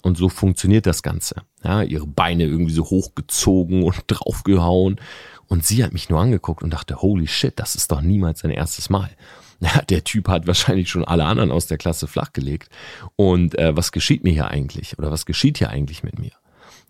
Und 0.02 0.18
so 0.18 0.28
funktioniert 0.28 0.86
das 0.86 1.02
Ganze. 1.02 1.36
Ja, 1.64 1.82
ihre 1.82 2.08
Beine 2.08 2.44
irgendwie 2.44 2.74
so 2.74 2.84
hochgezogen 2.84 3.84
und 3.84 4.04
draufgehauen. 4.08 5.00
Und 5.48 5.66
sie 5.66 5.84
hat 5.84 5.94
mich 5.94 6.10
nur 6.10 6.20
angeguckt 6.20 6.64
und 6.64 6.72
dachte, 6.72 7.02
holy 7.02 7.28
shit, 7.28 7.58
das 7.58 7.76
ist 7.76 7.92
doch 7.92 8.02
niemals 8.02 8.40
sein 8.42 8.52
erstes 8.52 8.90
Mal. 8.90 9.10
Ja, 9.60 9.82
der 9.82 10.04
Typ 10.04 10.28
hat 10.28 10.46
wahrscheinlich 10.46 10.90
schon 10.90 11.06
alle 11.06 11.24
anderen 11.24 11.50
aus 11.50 11.68
der 11.68 11.78
Klasse 11.78 12.06
flachgelegt. 12.06 12.70
Und 13.16 13.58
äh, 13.58 13.78
was 13.78 13.94
geschieht 13.94 14.26
mir 14.26 14.34
hier 14.34 14.50
eigentlich? 14.50 15.00
Oder 15.00 15.10
was 15.10 15.26
geschieht 15.26 15.58
hier 15.58 15.70
eigentlich 15.70 16.04
mit 16.04 16.20
mir? 16.20 16.34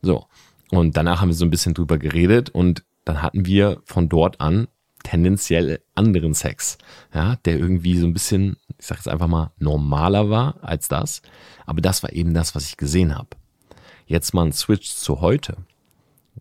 So. 0.01 0.25
Und 0.73 0.97
danach 0.97 1.21
haben 1.21 1.29
wir 1.29 1.35
so 1.35 1.45
ein 1.45 1.51
bisschen 1.51 1.75
drüber 1.75 1.99
geredet 1.99 2.49
und 2.49 2.83
dann 3.05 3.21
hatten 3.21 3.45
wir 3.45 3.83
von 3.85 4.09
dort 4.09 4.41
an 4.41 4.67
tendenziell 5.03 5.83
anderen 5.93 6.33
Sex, 6.33 6.79
ja, 7.13 7.35
der 7.45 7.59
irgendwie 7.59 7.95
so 7.99 8.07
ein 8.07 8.13
bisschen, 8.13 8.57
ich 8.79 8.87
sag 8.87 8.97
jetzt 8.97 9.07
einfach 9.07 9.27
mal, 9.27 9.51
normaler 9.59 10.31
war 10.31 10.63
als 10.63 10.87
das. 10.87 11.21
Aber 11.67 11.79
das 11.79 12.01
war 12.01 12.11
eben 12.11 12.33
das, 12.33 12.55
was 12.55 12.65
ich 12.65 12.77
gesehen 12.77 13.15
habe. 13.15 13.37
Jetzt 14.07 14.33
mal 14.33 14.47
ein 14.47 14.51
Switch 14.51 14.95
zu 14.95 15.21
heute. 15.21 15.57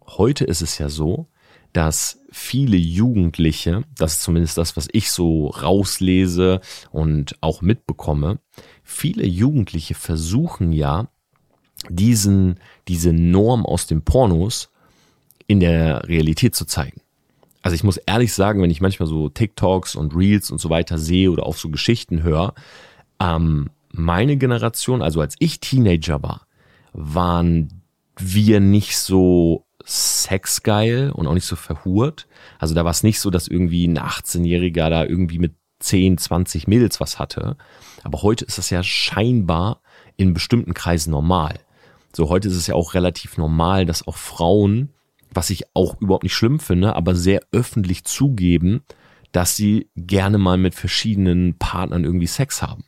Heute 0.07 0.47
ist 0.47 0.63
es 0.63 0.79
ja 0.79 0.89
so, 0.89 1.29
dass 1.75 2.21
viele 2.31 2.79
Jugendliche, 2.79 3.85
das 3.95 4.15
ist 4.15 4.23
zumindest 4.23 4.57
das, 4.57 4.79
was 4.79 4.89
ich 4.93 5.11
so 5.11 5.49
rauslese 5.49 6.63
und 6.91 7.37
auch 7.43 7.61
mitbekomme, 7.61 8.39
viele 8.83 9.27
Jugendliche 9.27 9.95
versuchen 9.95 10.73
ja, 10.73 11.09
diesen, 11.89 12.61
diese 12.89 13.13
Norm 13.13 13.67
aus 13.67 13.87
den 13.87 14.03
Pornos 14.03 14.71
in 15.47 15.61
der 15.61 16.09
Realität 16.09 16.55
zu 16.55 16.65
zeigen. 16.65 17.01
Also 17.63 17.75
ich 17.75 17.85
muss 17.85 17.97
ehrlich 17.97 18.33
sagen, 18.33 18.61
wenn 18.63 18.71
ich 18.71 18.81
manchmal 18.81 19.09
so 19.09 19.29
TikToks 19.29 19.95
und 19.95 20.15
Reels 20.17 20.51
und 20.51 20.61
so 20.61 20.69
weiter 20.69 20.99
sehe 20.99 21.31
oder 21.31 21.47
auch 21.47 21.57
so 21.57 21.69
Geschichten 21.71 22.23
höre, 22.23 22.55
ähm, 23.21 23.71
meine 23.93 24.37
Generation, 24.37 25.03
also 25.03 25.21
als 25.21 25.37
ich 25.39 25.61
Teenager 25.61 26.23
war, 26.23 26.47
waren 26.93 27.83
wir 28.19 28.61
nicht 28.61 28.97
so 28.97 29.65
sexgeil 29.85 31.11
und 31.11 31.27
auch 31.27 31.35
nicht 31.35 31.47
so 31.47 31.57
verhurt. 31.57 32.27
Also 32.59 32.75
da 32.75 32.85
war 32.85 32.91
es 32.91 33.03
nicht 33.03 33.21
so, 33.21 33.31
dass 33.31 33.49
irgendwie 33.49 33.87
ein 33.87 33.99
18-Jähriger 33.99 34.91
da 34.91 35.05
irgendwie 35.05 35.39
mit 35.39 35.55
10, 35.81 36.19
20 36.19 36.69
Mädels 36.69 37.01
was 37.01 37.19
hatte. 37.19 37.57
Aber 38.03 38.23
heute 38.23 38.45
ist 38.45 38.59
das 38.59 38.71
ja 38.71 38.83
scheinbar 38.83 39.81
in 40.17 40.35
bestimmten 40.35 40.75
Kreisen 40.75 41.11
normal. 41.11 41.59
So 42.15 42.29
heute 42.29 42.49
ist 42.49 42.57
es 42.57 42.67
ja 42.67 42.75
auch 42.75 42.95
relativ 42.95 43.39
normal, 43.39 43.87
dass 43.87 44.07
auch 44.07 44.17
Frauen, 44.17 44.91
was 45.33 45.51
ich 45.51 45.65
auch 45.75 46.01
überhaupt 46.01 46.25
nicht 46.25 46.35
schlimm 46.35 46.61
finde, 46.61 46.95
aber 46.95 47.15
sehr 47.15 47.41
öffentlich 47.53 48.05
zugeben, 48.05 48.83
dass 49.33 49.57
sie 49.57 49.89
gerne 49.97 50.39
mal 50.39 50.59
mit 50.59 50.75
verschiedenen 50.75 51.59
Partnern 51.59 52.05
irgendwie 52.05 52.27
Sex 52.27 52.61
haben. 52.63 52.85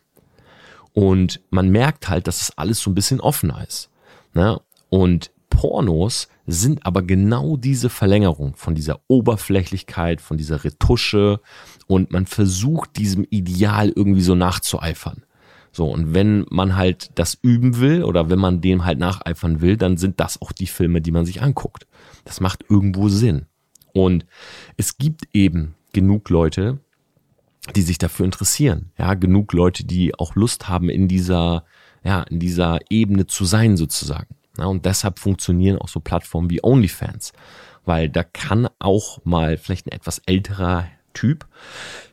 Und 0.92 1.40
man 1.50 1.70
merkt 1.70 2.08
halt, 2.08 2.28
dass 2.28 2.42
es 2.42 2.56
alles 2.56 2.80
so 2.80 2.90
ein 2.90 2.94
bisschen 2.94 3.20
offener 3.20 3.66
ist. 3.66 3.90
Ne? 4.34 4.60
Und 4.90 5.32
Pornos 5.50 6.28
sind 6.46 6.84
aber 6.84 7.02
genau 7.02 7.56
diese 7.56 7.88
Verlängerung 7.88 8.54
von 8.56 8.74
dieser 8.74 9.00
Oberflächlichkeit, 9.08 10.20
von 10.20 10.36
dieser 10.36 10.64
Retusche 10.64 11.40
und 11.86 12.12
man 12.12 12.26
versucht 12.26 12.96
diesem 12.96 13.24
Ideal 13.30 13.92
irgendwie 13.94 14.22
so 14.22 14.34
nachzueifern. 14.34 15.23
So, 15.74 15.90
und 15.90 16.14
wenn 16.14 16.46
man 16.50 16.76
halt 16.76 17.10
das 17.16 17.36
üben 17.42 17.80
will 17.80 18.04
oder 18.04 18.30
wenn 18.30 18.38
man 18.38 18.60
dem 18.60 18.84
halt 18.84 19.00
nacheifern 19.00 19.60
will, 19.60 19.76
dann 19.76 19.96
sind 19.96 20.20
das 20.20 20.40
auch 20.40 20.52
die 20.52 20.68
Filme, 20.68 21.02
die 21.02 21.10
man 21.10 21.26
sich 21.26 21.42
anguckt. 21.42 21.88
Das 22.24 22.40
macht 22.40 22.64
irgendwo 22.68 23.08
Sinn. 23.08 23.46
Und 23.92 24.24
es 24.76 24.98
gibt 24.98 25.22
eben 25.32 25.74
genug 25.92 26.30
Leute, 26.30 26.78
die 27.74 27.82
sich 27.82 27.98
dafür 27.98 28.24
interessieren. 28.24 28.92
Ja, 28.98 29.14
genug 29.14 29.52
Leute, 29.52 29.84
die 29.84 30.14
auch 30.14 30.36
Lust 30.36 30.68
haben, 30.68 30.88
in 30.88 31.08
dieser, 31.08 31.64
ja, 32.04 32.22
in 32.22 32.38
dieser 32.38 32.78
Ebene 32.88 33.26
zu 33.26 33.44
sein 33.44 33.76
sozusagen. 33.76 34.36
Ja, 34.56 34.66
und 34.66 34.84
deshalb 34.84 35.18
funktionieren 35.18 35.78
auch 35.78 35.88
so 35.88 35.98
Plattformen 35.98 36.50
wie 36.50 36.62
OnlyFans, 36.62 37.32
weil 37.84 38.08
da 38.08 38.22
kann 38.22 38.68
auch 38.78 39.24
mal 39.24 39.56
vielleicht 39.56 39.86
ein 39.86 39.92
etwas 39.92 40.20
älterer 40.26 40.86
Typ 41.14 41.46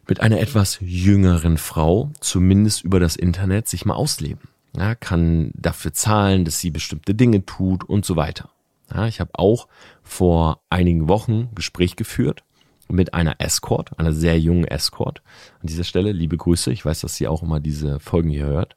mit 0.07 0.21
einer 0.21 0.39
etwas 0.39 0.77
jüngeren 0.81 1.57
Frau 1.57 2.11
zumindest 2.21 2.83
über 2.83 2.99
das 2.99 3.15
Internet 3.15 3.67
sich 3.67 3.85
mal 3.85 3.95
ausleben. 3.95 4.49
Ja, 4.75 4.95
kann 4.95 5.51
dafür 5.53 5.91
zahlen, 5.91 6.45
dass 6.45 6.59
sie 6.59 6.71
bestimmte 6.71 7.13
Dinge 7.13 7.45
tut 7.45 7.83
und 7.83 8.05
so 8.05 8.15
weiter. 8.15 8.49
Ja, 8.93 9.07
ich 9.07 9.19
habe 9.19 9.31
auch 9.33 9.67
vor 10.03 10.61
einigen 10.69 11.07
Wochen 11.07 11.49
Gespräch 11.55 11.95
geführt 11.95 12.43
mit 12.89 13.13
einer 13.13 13.35
Escort, 13.39 13.97
einer 13.99 14.13
sehr 14.13 14.39
jungen 14.39 14.65
Escort. 14.65 15.21
An 15.61 15.67
dieser 15.67 15.83
Stelle 15.83 16.11
liebe 16.11 16.37
Grüße. 16.37 16.71
Ich 16.71 16.85
weiß, 16.85 17.01
dass 17.01 17.15
sie 17.15 17.27
auch 17.27 17.43
immer 17.43 17.59
diese 17.59 17.99
Folgen 17.99 18.29
hier 18.29 18.45
hört. 18.45 18.75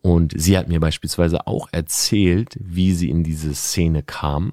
Und 0.00 0.32
sie 0.36 0.56
hat 0.56 0.68
mir 0.68 0.80
beispielsweise 0.80 1.46
auch 1.46 1.68
erzählt, 1.72 2.56
wie 2.60 2.92
sie 2.92 3.10
in 3.10 3.24
diese 3.24 3.54
Szene 3.54 4.02
kam. 4.02 4.52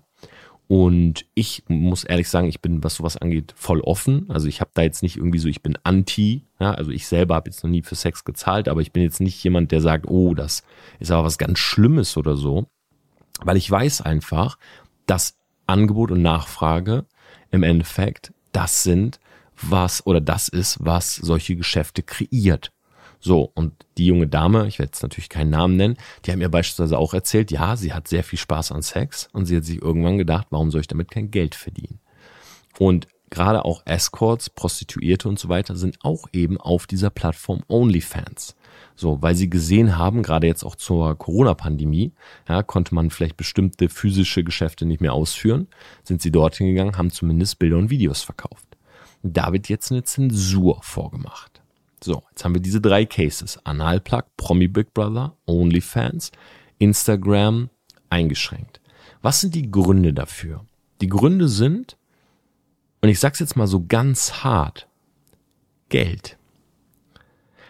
Und 0.68 1.26
ich 1.36 1.64
muss 1.68 2.04
ehrlich 2.04 2.28
sagen, 2.28 2.48
ich 2.48 2.60
bin, 2.60 2.84
was 2.84 2.96
sowas 2.96 3.18
angeht, 3.18 3.54
voll 3.56 3.82
offen. 3.82 4.26
Also 4.30 4.48
ich 4.48 4.62
habe 4.62 4.72
da 4.74 4.82
jetzt 4.82 5.04
nicht 5.04 5.18
irgendwie 5.18 5.38
so, 5.38 5.48
ich 5.48 5.62
bin 5.62 5.78
anti. 5.84 6.44
Ja, 6.60 6.72
also 6.72 6.90
ich 6.92 7.08
selber 7.08 7.36
habe 7.36 7.50
jetzt 7.50 7.64
noch 7.64 7.70
nie 7.70 7.84
für 7.84 7.96
Sex 7.96 8.24
gezahlt, 8.24 8.68
aber 8.68 8.82
ich 8.82 8.92
bin 8.92 9.04
jetzt 9.04 9.22
nicht 9.22 9.44
jemand, 9.44 9.72
der 9.72 9.82
sagt, 9.82 10.08
oh, 10.08 10.34
das 10.34 10.64
ist 11.00 11.12
aber 11.12 11.26
was 11.26 11.38
ganz 11.38 11.60
Schlimmes 11.60 12.18
oder 12.18 12.36
so. 12.36 12.66
Weil 13.42 13.58
ich 13.58 13.70
weiß 13.70 14.02
einfach, 14.02 14.58
dass 15.06 15.38
Angebot 15.68 16.12
und 16.12 16.22
Nachfrage 16.22 17.06
im 17.52 17.62
Endeffekt 17.62 18.34
das 18.52 18.84
sind, 18.84 19.20
was 19.62 20.06
oder 20.06 20.22
das 20.22 20.48
ist, 20.48 20.78
was 20.82 21.16
solche 21.16 21.56
Geschäfte 21.56 22.02
kreiert. 22.02 22.72
So, 23.26 23.52
und 23.56 23.74
die 23.98 24.06
junge 24.06 24.28
Dame, 24.28 24.68
ich 24.68 24.78
werde 24.78 24.90
jetzt 24.90 25.02
natürlich 25.02 25.30
keinen 25.30 25.50
Namen 25.50 25.78
nennen, 25.78 25.98
die 26.24 26.32
hat 26.32 26.38
mir 26.38 26.48
beispielsweise 26.48 27.00
auch 27.00 27.12
erzählt, 27.16 27.50
ja, 27.50 27.76
sie 27.76 27.92
hat 27.92 28.08
sehr 28.08 28.24
viel 28.24 28.38
Spaß 28.38 28.72
an 28.72 28.84
Sex 28.84 29.30
und 29.34 29.48
sie 29.48 29.58
hat 29.58 29.66
sich 29.66 29.82
irgendwann 29.82 30.20
gedacht, 30.20 30.46
warum 30.52 30.70
soll 30.70 30.82
ich 30.82 30.88
damit 30.88 31.10
kein 31.10 31.32
Geld 31.32 31.56
verdienen? 31.56 32.00
Und 32.78 33.08
gerade 33.32 33.66
auch 33.66 33.82
Escorts, 33.86 34.52
Prostituierte 34.52 35.28
und 35.28 35.40
so 35.40 35.50
weiter 35.50 35.76
sind 35.76 35.98
auch 36.04 36.28
eben 36.34 36.62
auf 36.62 36.86
dieser 36.86 37.10
Plattform 37.10 37.64
OnlyFans. 37.68 38.56
So, 38.96 39.20
weil 39.24 39.34
sie 39.34 39.50
gesehen 39.50 39.98
haben, 39.98 40.22
gerade 40.22 40.46
jetzt 40.46 40.64
auch 40.64 40.76
zur 40.76 41.18
Corona-Pandemie, 41.18 42.14
ja, 42.48 42.62
konnte 42.62 42.94
man 42.94 43.10
vielleicht 43.10 43.38
bestimmte 43.38 43.90
physische 43.90 44.44
Geschäfte 44.44 44.86
nicht 44.86 45.02
mehr 45.02 45.14
ausführen, 45.14 45.68
sind 46.04 46.22
sie 46.22 46.32
dorthin 46.32 46.68
gegangen, 46.68 46.96
haben 46.96 47.10
zumindest 47.10 47.58
Bilder 47.58 47.80
und 47.80 47.90
Videos 47.90 48.22
verkauft. 48.22 48.68
Da 49.24 49.52
wird 49.52 49.68
jetzt 49.68 49.92
eine 49.92 50.04
Zensur 50.04 50.84
vorgemacht. 50.84 51.65
So, 52.06 52.22
jetzt 52.30 52.46
haben 52.46 52.54
wir 52.54 52.62
diese 52.62 52.82
drei 52.82 53.04
Cases. 53.04 53.58
Analplug, 53.64 54.26
Promi 54.38 54.68
Big 54.68 54.94
Brother, 54.94 55.36
OnlyFans, 55.48 56.32
Instagram 56.78 57.72
eingeschränkt. 58.12 58.80
Was 59.24 59.42
sind 59.42 59.56
die 59.56 59.72
Gründe 59.72 60.14
dafür? 60.14 60.64
Die 61.02 61.08
Gründe 61.08 61.50
sind, 61.50 61.98
und 63.02 63.10
ich 63.10 63.20
sag's 63.20 63.40
jetzt 63.40 63.56
mal 63.56 63.66
so 63.66 63.88
ganz 63.88 64.44
hart, 64.44 64.88
Geld. 65.90 66.38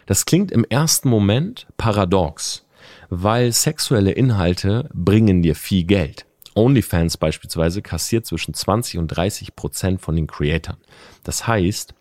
Das 0.06 0.26
klingt 0.26 0.52
im 0.52 0.66
ersten 0.66 1.08
Moment 1.08 1.66
paradox, 1.78 2.66
weil 3.10 3.54
sexuelle 3.54 4.12
Inhalte 4.12 4.90
bringen 4.94 5.44
dir 5.44 5.56
viel 5.56 5.86
Geld. 5.86 6.26
OnlyFans 6.56 7.16
beispielsweise 7.16 7.82
kassiert 7.82 8.26
zwischen 8.26 8.54
20 8.54 8.98
und 8.98 9.08
30 9.08 9.56
Prozent 9.56 10.02
von 10.02 10.18
den 10.18 10.28
Creatern. 10.28 10.76
Das 11.24 11.48
heißt, 11.48 11.94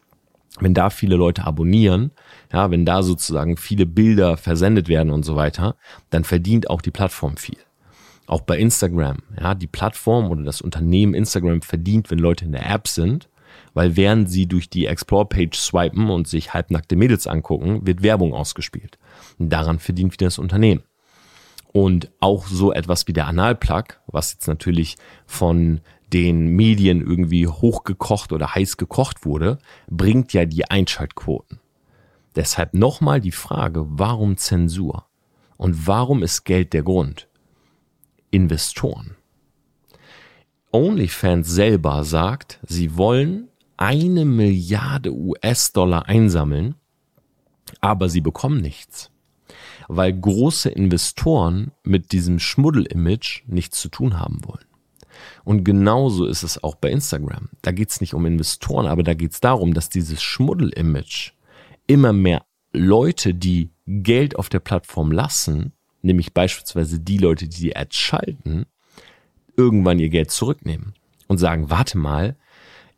wenn 0.61 0.75
da 0.75 0.91
viele 0.91 1.17
Leute 1.17 1.45
abonnieren, 1.45 2.13
ja, 2.53 2.71
wenn 2.71 2.87
da 2.87 3.03
sozusagen 3.03 3.57
viele 3.57 3.87
Bilder 3.87 4.37
versendet 4.37 4.89
werden 4.89 5.11
und 5.11 5.25
so 5.25 5.37
weiter, 5.37 5.77
dann 6.11 6.25
verdient 6.25 6.71
auch 6.71 6.81
die 6.81 6.93
Plattform 6.93 7.37
viel. 7.37 7.59
Auch 8.27 8.41
bei 8.41 8.59
Instagram, 8.59 9.19
ja, 9.39 9.55
die 9.55 9.67
Plattform 9.67 10.31
oder 10.31 10.45
das 10.45 10.61
Unternehmen 10.61 11.15
Instagram 11.15 11.63
verdient, 11.63 12.11
wenn 12.11 12.19
Leute 12.19 12.45
in 12.45 12.53
der 12.53 12.71
App 12.71 12.89
sind, 12.89 13.29
weil 13.75 13.97
während 13.97 14.31
sie 14.31 14.47
durch 14.47 14.71
die 14.71 14.87
Explore-Page 14.87 15.59
swipen 15.59 16.09
und 16.09 16.29
sich 16.29 16.55
halbnackte 16.55 16.97
Mädels 16.97 17.27
angucken, 17.27 17.87
wird 17.87 18.03
Werbung 18.03 18.33
ausgespielt. 18.33 18.99
Und 19.39 19.51
daran 19.51 19.79
verdient 19.79 20.13
wieder 20.13 20.27
das 20.27 20.39
Unternehmen. 20.39 20.85
Und 21.73 22.11
auch 22.21 22.47
so 22.47 22.73
etwas 22.73 23.09
wie 23.09 23.13
der 23.13 23.27
Analplug, 23.27 24.01
was 24.07 24.33
jetzt 24.33 24.47
natürlich 24.47 24.97
von 25.27 25.81
den 26.15 26.47
Medien 26.47 27.01
irgendwie 27.01 27.49
hochgekocht 27.49 28.33
oder 28.33 28.55
heiß 28.55 28.77
gekocht 28.77 29.25
wurde, 29.25 29.59
bringt 29.91 30.33
ja 30.33 30.45
die 30.45 30.71
Einschaltquoten. 30.71 31.59
Deshalb 32.37 32.73
nochmal 32.73 33.21
die 33.21 33.33
Frage, 33.33 33.85
warum 33.89 34.37
Zensur? 34.37 35.07
Und 35.57 35.89
warum 35.89 36.23
ist 36.23 36.45
Geld 36.45 36.73
der 36.73 36.85
Grund? 36.85 37.29
Investoren. 38.31 39.17
OnlyFans 40.71 41.49
selber 41.49 42.05
sagt, 42.05 42.61
sie 42.67 42.97
wollen 42.97 43.49
eine 43.77 44.25
Milliarde 44.25 45.13
US-Dollar 45.13 46.07
einsammeln, 46.07 46.77
aber 47.81 48.09
sie 48.09 48.21
bekommen 48.21 48.61
nichts, 48.61 49.11
weil 49.89 50.13
große 50.13 50.71
Investoren 50.71 51.73
mit 51.83 52.13
diesem 52.13 52.39
Schmuddel-Image 52.39 53.43
nichts 53.47 53.81
zu 53.81 53.89
tun 53.89 54.19
haben 54.21 54.39
wollen. 54.45 54.65
Und 55.45 55.65
genauso 55.65 56.27
ist 56.27 56.43
es 56.43 56.63
auch 56.65 56.75
bei 56.75 56.91
Instagram. 56.91 57.51
Da 57.63 57.71
geht 57.71 57.91
es 57.91 58.01
nicht 58.01 58.15
um 58.15 58.25
Investoren, 58.27 58.87
aber 58.87 59.03
da 59.03 59.15
geht 59.15 59.33
es 59.33 59.41
darum, 59.41 59.75
dass 59.75 59.91
dieses 59.91 60.23
Schmuddel-Image 60.23 61.33
immer 61.87 62.13
mehr 62.13 62.45
Leute, 62.73 63.35
die 63.35 63.71
Geld 63.87 64.37
auf 64.37 64.49
der 64.49 64.61
Plattform 64.61 65.13
lassen, 65.13 65.73
nämlich 66.03 66.33
beispielsweise 66.33 66.99
die 66.99 67.19
Leute, 67.19 67.47
die 67.47 67.61
die 67.61 67.77
Ads 67.77 67.97
schalten, 67.97 68.67
irgendwann 69.57 69.99
ihr 69.99 70.09
Geld 70.09 70.31
zurücknehmen 70.31 70.95
und 71.29 71.39
sagen, 71.39 71.71
warte 71.71 71.99
mal, 71.99 72.37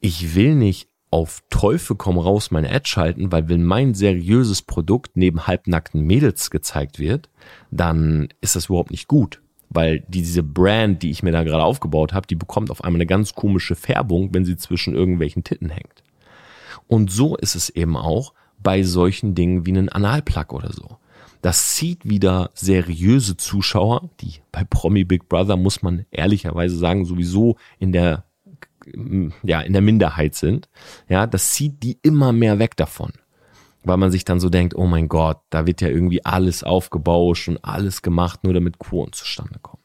ich 0.00 0.34
will 0.34 0.54
nicht 0.54 0.88
auf 1.10 1.42
Teufel 1.50 1.96
komm 1.96 2.18
raus 2.18 2.50
meine 2.50 2.70
Ad 2.70 2.86
schalten, 2.86 3.30
weil 3.30 3.48
wenn 3.48 3.64
mein 3.64 3.94
seriöses 3.94 4.62
Produkt 4.62 5.16
neben 5.16 5.46
halbnackten 5.46 6.02
Mädels 6.02 6.50
gezeigt 6.50 6.98
wird, 6.98 7.30
dann 7.70 8.28
ist 8.40 8.56
das 8.56 8.66
überhaupt 8.66 8.90
nicht 8.90 9.08
gut. 9.08 9.40
Weil 9.68 10.04
diese 10.08 10.42
Brand, 10.42 11.02
die 11.02 11.10
ich 11.10 11.22
mir 11.22 11.32
da 11.32 11.42
gerade 11.42 11.64
aufgebaut 11.64 12.12
habe, 12.12 12.26
die 12.26 12.34
bekommt 12.34 12.70
auf 12.70 12.82
einmal 12.84 12.98
eine 12.98 13.06
ganz 13.06 13.34
komische 13.34 13.74
Färbung, 13.74 14.32
wenn 14.32 14.44
sie 14.44 14.56
zwischen 14.56 14.94
irgendwelchen 14.94 15.44
Titten 15.44 15.70
hängt. 15.70 16.02
Und 16.86 17.10
so 17.10 17.36
ist 17.36 17.54
es 17.54 17.70
eben 17.70 17.96
auch 17.96 18.32
bei 18.62 18.82
solchen 18.82 19.34
Dingen 19.34 19.66
wie 19.66 19.70
einen 19.70 19.88
Analplug 19.88 20.52
oder 20.52 20.72
so. 20.72 20.98
Das 21.42 21.74
zieht 21.74 22.08
wieder 22.08 22.50
seriöse 22.54 23.36
Zuschauer, 23.36 24.10
die 24.20 24.34
bei 24.52 24.64
Promi 24.64 25.04
Big 25.04 25.28
Brother 25.28 25.56
muss 25.56 25.82
man 25.82 26.06
ehrlicherweise 26.10 26.76
sagen, 26.76 27.04
sowieso 27.04 27.56
in 27.78 27.92
der 27.92 28.24
ja, 29.42 29.60
in 29.60 29.72
der 29.72 29.82
Minderheit 29.82 30.34
sind. 30.34 30.68
Ja, 31.08 31.26
das 31.26 31.52
zieht 31.52 31.82
die 31.82 31.98
immer 32.02 32.32
mehr 32.32 32.58
weg 32.58 32.76
davon. 32.76 33.12
Weil 33.86 33.98
man 33.98 34.10
sich 34.10 34.24
dann 34.24 34.40
so 34.40 34.48
denkt, 34.48 34.74
oh 34.74 34.86
mein 34.86 35.08
Gott, 35.08 35.38
da 35.48 35.64
wird 35.64 35.80
ja 35.80 35.86
irgendwie 35.88 36.24
alles 36.24 36.64
aufgebauscht 36.64 37.46
und 37.48 37.64
alles 37.64 38.02
gemacht, 38.02 38.42
nur 38.42 38.52
damit 38.52 38.80
Quoten 38.80 39.12
zustande 39.12 39.60
kommen. 39.60 39.82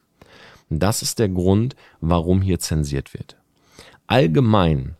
Und 0.68 0.80
das 0.80 1.02
ist 1.02 1.20
der 1.20 1.28
Grund, 1.28 1.76
warum 2.00 2.42
hier 2.42 2.58
zensiert 2.58 3.14
wird. 3.14 3.36
Allgemein 4.08 4.96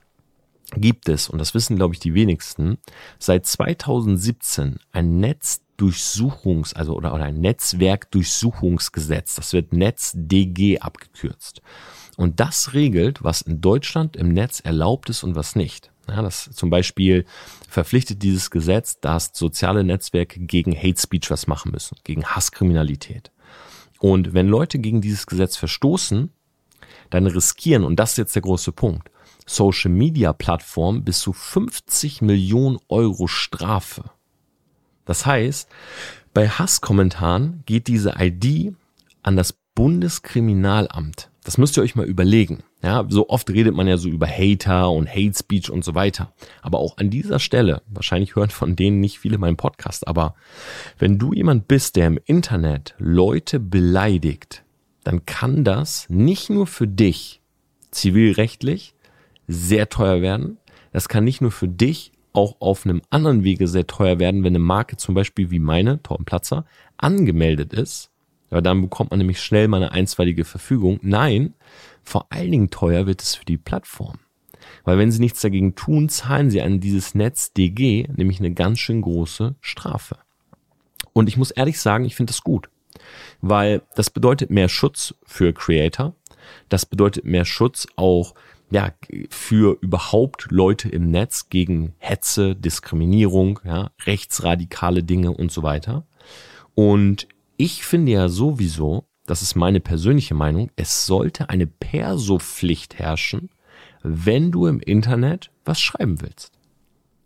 gibt 0.77 1.09
es, 1.09 1.29
und 1.29 1.39
das 1.39 1.53
wissen 1.53 1.75
glaube 1.77 1.95
ich 1.95 2.01
die 2.01 2.15
wenigsten, 2.15 2.79
seit 3.19 3.45
2017 3.45 4.79
ein 4.93 5.19
Netzdurchsuchungs, 5.19 6.73
also 6.75 6.95
oder, 6.95 7.13
oder 7.13 7.25
ein 7.25 7.41
Netzwerkdurchsuchungsgesetz. 7.41 9.35
Das 9.35 9.53
wird 9.53 9.73
NetzDG 9.73 10.79
abgekürzt. 10.79 11.61
Und 12.17 12.39
das 12.39 12.73
regelt, 12.75 13.25
was 13.25 13.43
in 13.43 13.61
Deutschland 13.61 14.17
im 14.17 14.33
Netz 14.33 14.61
erlaubt 14.61 15.11
ist 15.11 15.25
und 15.25 15.35
was 15.35 15.57
nicht. 15.57 15.92
Ja, 16.09 16.23
das 16.23 16.51
zum 16.53 16.71
Beispiel 16.71 17.25
verpflichtet 17.69 18.23
dieses 18.23 18.51
Gesetz, 18.51 18.99
dass 19.01 19.31
soziale 19.33 19.85
Netzwerke 19.85 20.41
gegen 20.41 20.77
Hate 20.77 21.01
Speech 21.01 21.31
was 21.31 21.47
machen 21.47 21.73
müssen, 21.73 21.97
gegen 22.05 22.25
Hasskriminalität. 22.25 23.31
Und 24.01 24.35
wenn 24.35 24.49
Leute 24.49 24.79
gegen 24.79 25.01
dieses 25.01 25.27
Gesetz 25.27 25.57
verstoßen, 25.57 26.31
dann 27.11 27.27
riskieren, 27.27 27.85
und 27.85 27.97
das 27.97 28.13
ist 28.13 28.19
jetzt 28.19 28.35
der 28.35 28.43
große 28.43 28.73
Punkt, 28.73 29.11
Social 29.47 29.91
Media 29.91 30.33
Plattformen 30.33 31.05
bis 31.05 31.21
zu 31.21 31.33
50 31.33 32.23
Millionen 32.23 32.79
Euro 32.89 33.27
Strafe. 33.27 34.05
Das 35.05 35.27
heißt, 35.27 35.69
bei 36.35 36.49
Hasskommentaren 36.49 37.63
geht 37.67 37.89
diese 37.89 38.15
ID 38.19 38.75
an 39.23 39.37
das 39.37 39.53
Bundeskriminalamt. 39.75 41.32
Das 41.45 41.59
müsst 41.59 41.77
ihr 41.77 41.83
euch 41.83 41.97
mal 41.97 42.07
überlegen. 42.07 42.63
Ja, 42.83 43.05
so 43.09 43.29
oft 43.29 43.51
redet 43.51 43.75
man 43.75 43.89
ja 43.89 43.97
so 43.97 44.09
über 44.09 44.29
Hater 44.29 44.91
und 44.91 45.09
Hate 45.09 45.37
Speech 45.37 45.71
und 45.71 45.85
so 45.85 45.95
weiter. 45.95 46.33
Aber 46.63 46.79
auch 46.79 46.99
an 46.99 47.11
dieser 47.11 47.41
Stelle, 47.41 47.83
wahrscheinlich 47.89 48.37
hören 48.37 48.51
von 48.51 48.77
denen 48.77 49.01
nicht 49.01 49.19
viele 49.19 49.39
meinen 49.39 49.57
Podcast, 49.57 50.07
aber 50.07 50.35
wenn 50.99 51.19
du 51.19 51.33
jemand 51.33 51.67
bist, 51.67 51.97
der 51.97 52.07
im 52.07 52.19
Internet 52.25 52.95
Leute 52.99 53.59
beleidigt, 53.59 54.65
dann 55.03 55.27
kann 55.27 55.65
das 55.65 56.09
nicht 56.09 56.49
nur 56.49 56.69
für 56.69 56.87
dich 56.87 57.41
zivilrechtlich, 57.91 58.95
sehr 59.49 59.89
teuer 59.89 60.23
werden. 60.23 60.59
Das 60.93 61.09
kann 61.09 61.25
nicht 61.25 61.41
nur 61.41 61.51
für 61.51 61.69
dich 61.69 62.13
auch 62.33 62.57
auf 62.61 62.87
einem 62.87 63.03
anderen 63.11 63.43
Wege 63.43 63.67
sehr 63.67 63.87
teuer 63.87 64.19
werden, 64.19 64.45
wenn 64.45 64.53
eine 64.53 64.59
Marke 64.61 64.97
zum 64.97 65.15
Beispiel 65.15 65.51
wie 65.51 65.59
meine, 65.59 66.03
Torben 66.03 66.25
Platzer, 66.25 66.65
angemeldet 66.97 67.73
ist. 67.73 68.12
Ja, 68.53 68.61
dann 68.61 68.83
bekommt 68.83 69.11
man 69.11 69.19
nämlich 69.19 69.41
schnell 69.41 69.67
mal 69.67 69.79
eine 69.79 69.93
einstweilige 69.93 70.45
Verfügung. 70.45 71.01
Nein, 71.03 71.55
vor 72.03 72.27
allen 72.29 72.51
Dingen 72.51 72.71
teuer 72.71 73.07
wird 73.07 73.23
es 73.23 73.35
für 73.35 73.47
die 73.47 73.57
Plattform. 73.57 74.19
Weil 74.85 74.99
wenn 74.99 75.11
sie 75.11 75.21
nichts 75.21 75.41
dagegen 75.41 75.75
tun, 75.75 76.11
zahlen 76.11 76.51
sie 76.51 76.61
an 76.61 76.79
dieses 76.79 77.15
Netz 77.15 77.55
DG 77.55 78.07
nämlich 78.15 78.41
eine 78.41 78.53
ganz 78.53 78.79
schön 78.79 79.01
große 79.01 79.55
Strafe. 79.63 80.19
Und 81.15 81.29
ich 81.29 81.39
muss 81.39 81.51
ehrlich 81.51 81.81
sagen, 81.81 82.05
ich 82.05 82.15
finde 82.15 82.31
das 82.31 82.43
gut. 82.43 82.69
Weil 83.41 83.83
das 83.97 84.11
bedeutet 84.11 84.51
mehr 84.51 84.69
Schutz 84.69 85.15
für 85.25 85.55
Creator. 85.55 86.15
Das 86.69 86.85
bedeutet 86.85 87.25
mehr 87.25 87.47
Schutz 87.47 87.87
auch 87.97 88.35
ja, 88.71 88.93
für 89.31 89.79
überhaupt 89.81 90.49
Leute 90.51 90.91
im 90.91 91.11
Netz 91.11 91.49
gegen 91.49 91.95
Hetze, 91.99 92.55
Diskriminierung, 92.55 93.61
ja, 93.65 93.91
rechtsradikale 94.05 95.03
Dinge 95.03 95.31
und 95.31 95.51
so 95.51 95.63
weiter. 95.63 96.07
Und 96.75 97.29
ich 97.63 97.85
finde 97.85 98.11
ja 98.11 98.29
sowieso, 98.29 99.05
das 99.25 99.41
ist 99.41 99.55
meine 99.55 99.79
persönliche 99.79 100.35
Meinung, 100.35 100.73
es 100.75 101.07
sollte 101.07 101.49
eine 101.49 101.69
Perso-Pflicht 101.69 102.99
herrschen, 102.99 103.51
wenn 104.03 104.51
du 104.51 104.67
im 104.67 104.81
Internet 104.81 105.53
was 105.65 105.81
schreiben 105.81 106.21
willst. 106.21 106.51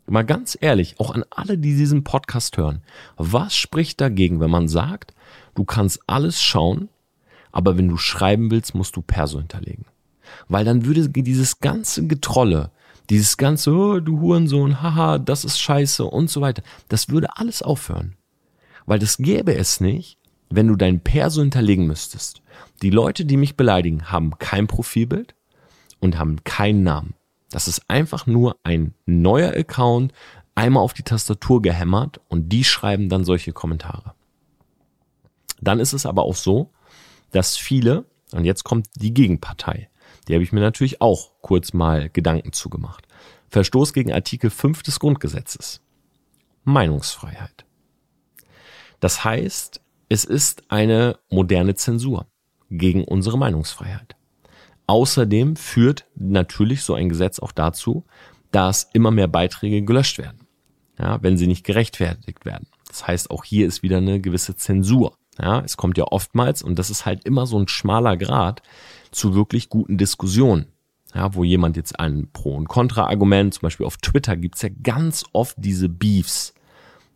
Mal 0.07 0.27
ganz 0.27 0.59
ehrlich, 0.61 1.01
auch 1.01 1.14
an 1.14 1.25
alle, 1.31 1.57
die 1.57 1.75
diesen 1.75 2.05
Podcast 2.05 2.59
hören, 2.59 2.83
was 3.16 3.57
spricht 3.57 3.99
dagegen, 4.03 4.38
wenn 4.38 4.51
man 4.51 4.68
sagt, 4.68 5.14
du 5.55 5.64
kannst 5.64 6.01
alles 6.07 6.42
schauen, 6.42 6.90
aber 7.51 7.79
wenn 7.79 7.88
du 7.88 7.96
schreiben 7.96 8.51
willst, 8.51 8.75
musst 8.75 8.94
du 8.96 9.01
Perso 9.01 9.38
hinterlegen? 9.38 9.87
Weil 10.49 10.66
dann 10.66 10.85
würde 10.85 11.09
dieses 11.09 11.61
ganze 11.61 12.07
Getrolle, 12.07 12.72
dieses 13.09 13.38
ganze, 13.38 13.72
oh, 13.72 14.01
du 14.01 14.20
Hurensohn, 14.20 14.83
haha, 14.83 15.18
das 15.18 15.46
ist 15.46 15.59
scheiße 15.59 16.05
und 16.05 16.29
so 16.29 16.42
weiter, 16.42 16.62
das 16.90 17.09
würde 17.09 17.38
alles 17.38 17.62
aufhören. 17.62 18.16
Weil 18.85 18.99
das 18.99 19.16
gäbe 19.16 19.55
es 19.55 19.81
nicht, 19.81 20.18
wenn 20.48 20.68
du 20.68 20.76
dein 20.76 21.00
Perso 21.00 21.40
hinterlegen 21.40 21.87
müsstest. 21.87 22.42
Die 22.82 22.90
Leute, 22.90 23.24
die 23.24 23.37
mich 23.37 23.56
beleidigen, 23.56 24.11
haben 24.11 24.38
kein 24.38 24.66
Profilbild 24.66 25.35
und 26.00 26.18
haben 26.18 26.44
keinen 26.44 26.82
Namen. 26.82 27.14
Das 27.50 27.68
ist 27.68 27.82
einfach 27.88 28.26
nur 28.26 28.56
ein 28.64 28.94
neuer 29.06 29.52
Account, 29.56 30.12
einmal 30.54 30.82
auf 30.82 30.94
die 30.94 31.02
Tastatur 31.02 31.62
gehämmert 31.62 32.20
und 32.28 32.48
die 32.50 32.64
schreiben 32.64 33.09
dann 33.09 33.24
solche 33.24 33.52
Kommentare. 33.52 34.14
Dann 35.61 35.80
ist 35.80 35.92
es 35.92 36.06
aber 36.06 36.24
auch 36.24 36.35
so, 36.35 36.70
dass 37.30 37.56
viele, 37.56 38.04
und 38.32 38.44
jetzt 38.44 38.64
kommt 38.64 38.88
die 38.96 39.14
Gegenpartei, 39.14 39.88
die 40.28 40.35
habe 40.35 40.42
ich 40.42 40.52
mir 40.52 40.61
natürlich 40.61 41.00
auch 41.00 41.32
kurz 41.40 41.72
mal 41.72 42.11
Gedanken 42.11 42.52
zugemacht. 42.52 43.06
Verstoß 43.48 43.92
gegen 43.92 44.12
Artikel 44.12 44.50
5 44.50 44.82
des 44.82 44.98
Grundgesetzes. 44.98 45.80
Meinungsfreiheit. 46.64 47.64
Das 49.00 49.24
heißt, 49.24 49.80
es 50.08 50.24
ist 50.24 50.64
eine 50.68 51.18
moderne 51.30 51.74
Zensur 51.74 52.26
gegen 52.70 53.04
unsere 53.04 53.38
Meinungsfreiheit. 53.38 54.16
Außerdem 54.86 55.56
führt 55.56 56.06
natürlich 56.14 56.82
so 56.82 56.94
ein 56.94 57.08
Gesetz 57.08 57.38
auch 57.40 57.52
dazu, 57.52 58.04
dass 58.52 58.88
immer 58.92 59.10
mehr 59.10 59.26
Beiträge 59.26 59.82
gelöscht 59.82 60.18
werden, 60.18 60.46
ja, 60.98 61.20
wenn 61.22 61.36
sie 61.36 61.48
nicht 61.48 61.64
gerechtfertigt 61.64 62.44
werden. 62.44 62.68
Das 62.88 63.06
heißt, 63.06 63.30
auch 63.30 63.44
hier 63.44 63.66
ist 63.66 63.82
wieder 63.82 63.98
eine 63.98 64.20
gewisse 64.20 64.56
Zensur. 64.56 65.16
Ja, 65.40 65.60
es 65.60 65.76
kommt 65.76 65.98
ja 65.98 66.04
oftmals, 66.04 66.62
und 66.62 66.78
das 66.78 66.88
ist 66.88 67.04
halt 67.04 67.24
immer 67.24 67.46
so 67.46 67.58
ein 67.58 67.68
schmaler 67.68 68.16
Grad, 68.16 68.62
zu 69.10 69.34
wirklich 69.34 69.68
guten 69.68 69.98
Diskussionen. 69.98 70.66
Ja, 71.14 71.34
wo 71.34 71.44
jemand 71.44 71.76
jetzt 71.76 71.98
ein 71.98 72.28
Pro- 72.32 72.54
und 72.54 72.68
Kontra-Argument, 72.68 73.54
zum 73.54 73.62
Beispiel 73.62 73.86
auf 73.86 73.96
Twitter 73.96 74.36
gibt's 74.36 74.62
ja 74.62 74.68
ganz 74.82 75.24
oft 75.32 75.56
diese 75.58 75.88
Beefs, 75.88 76.54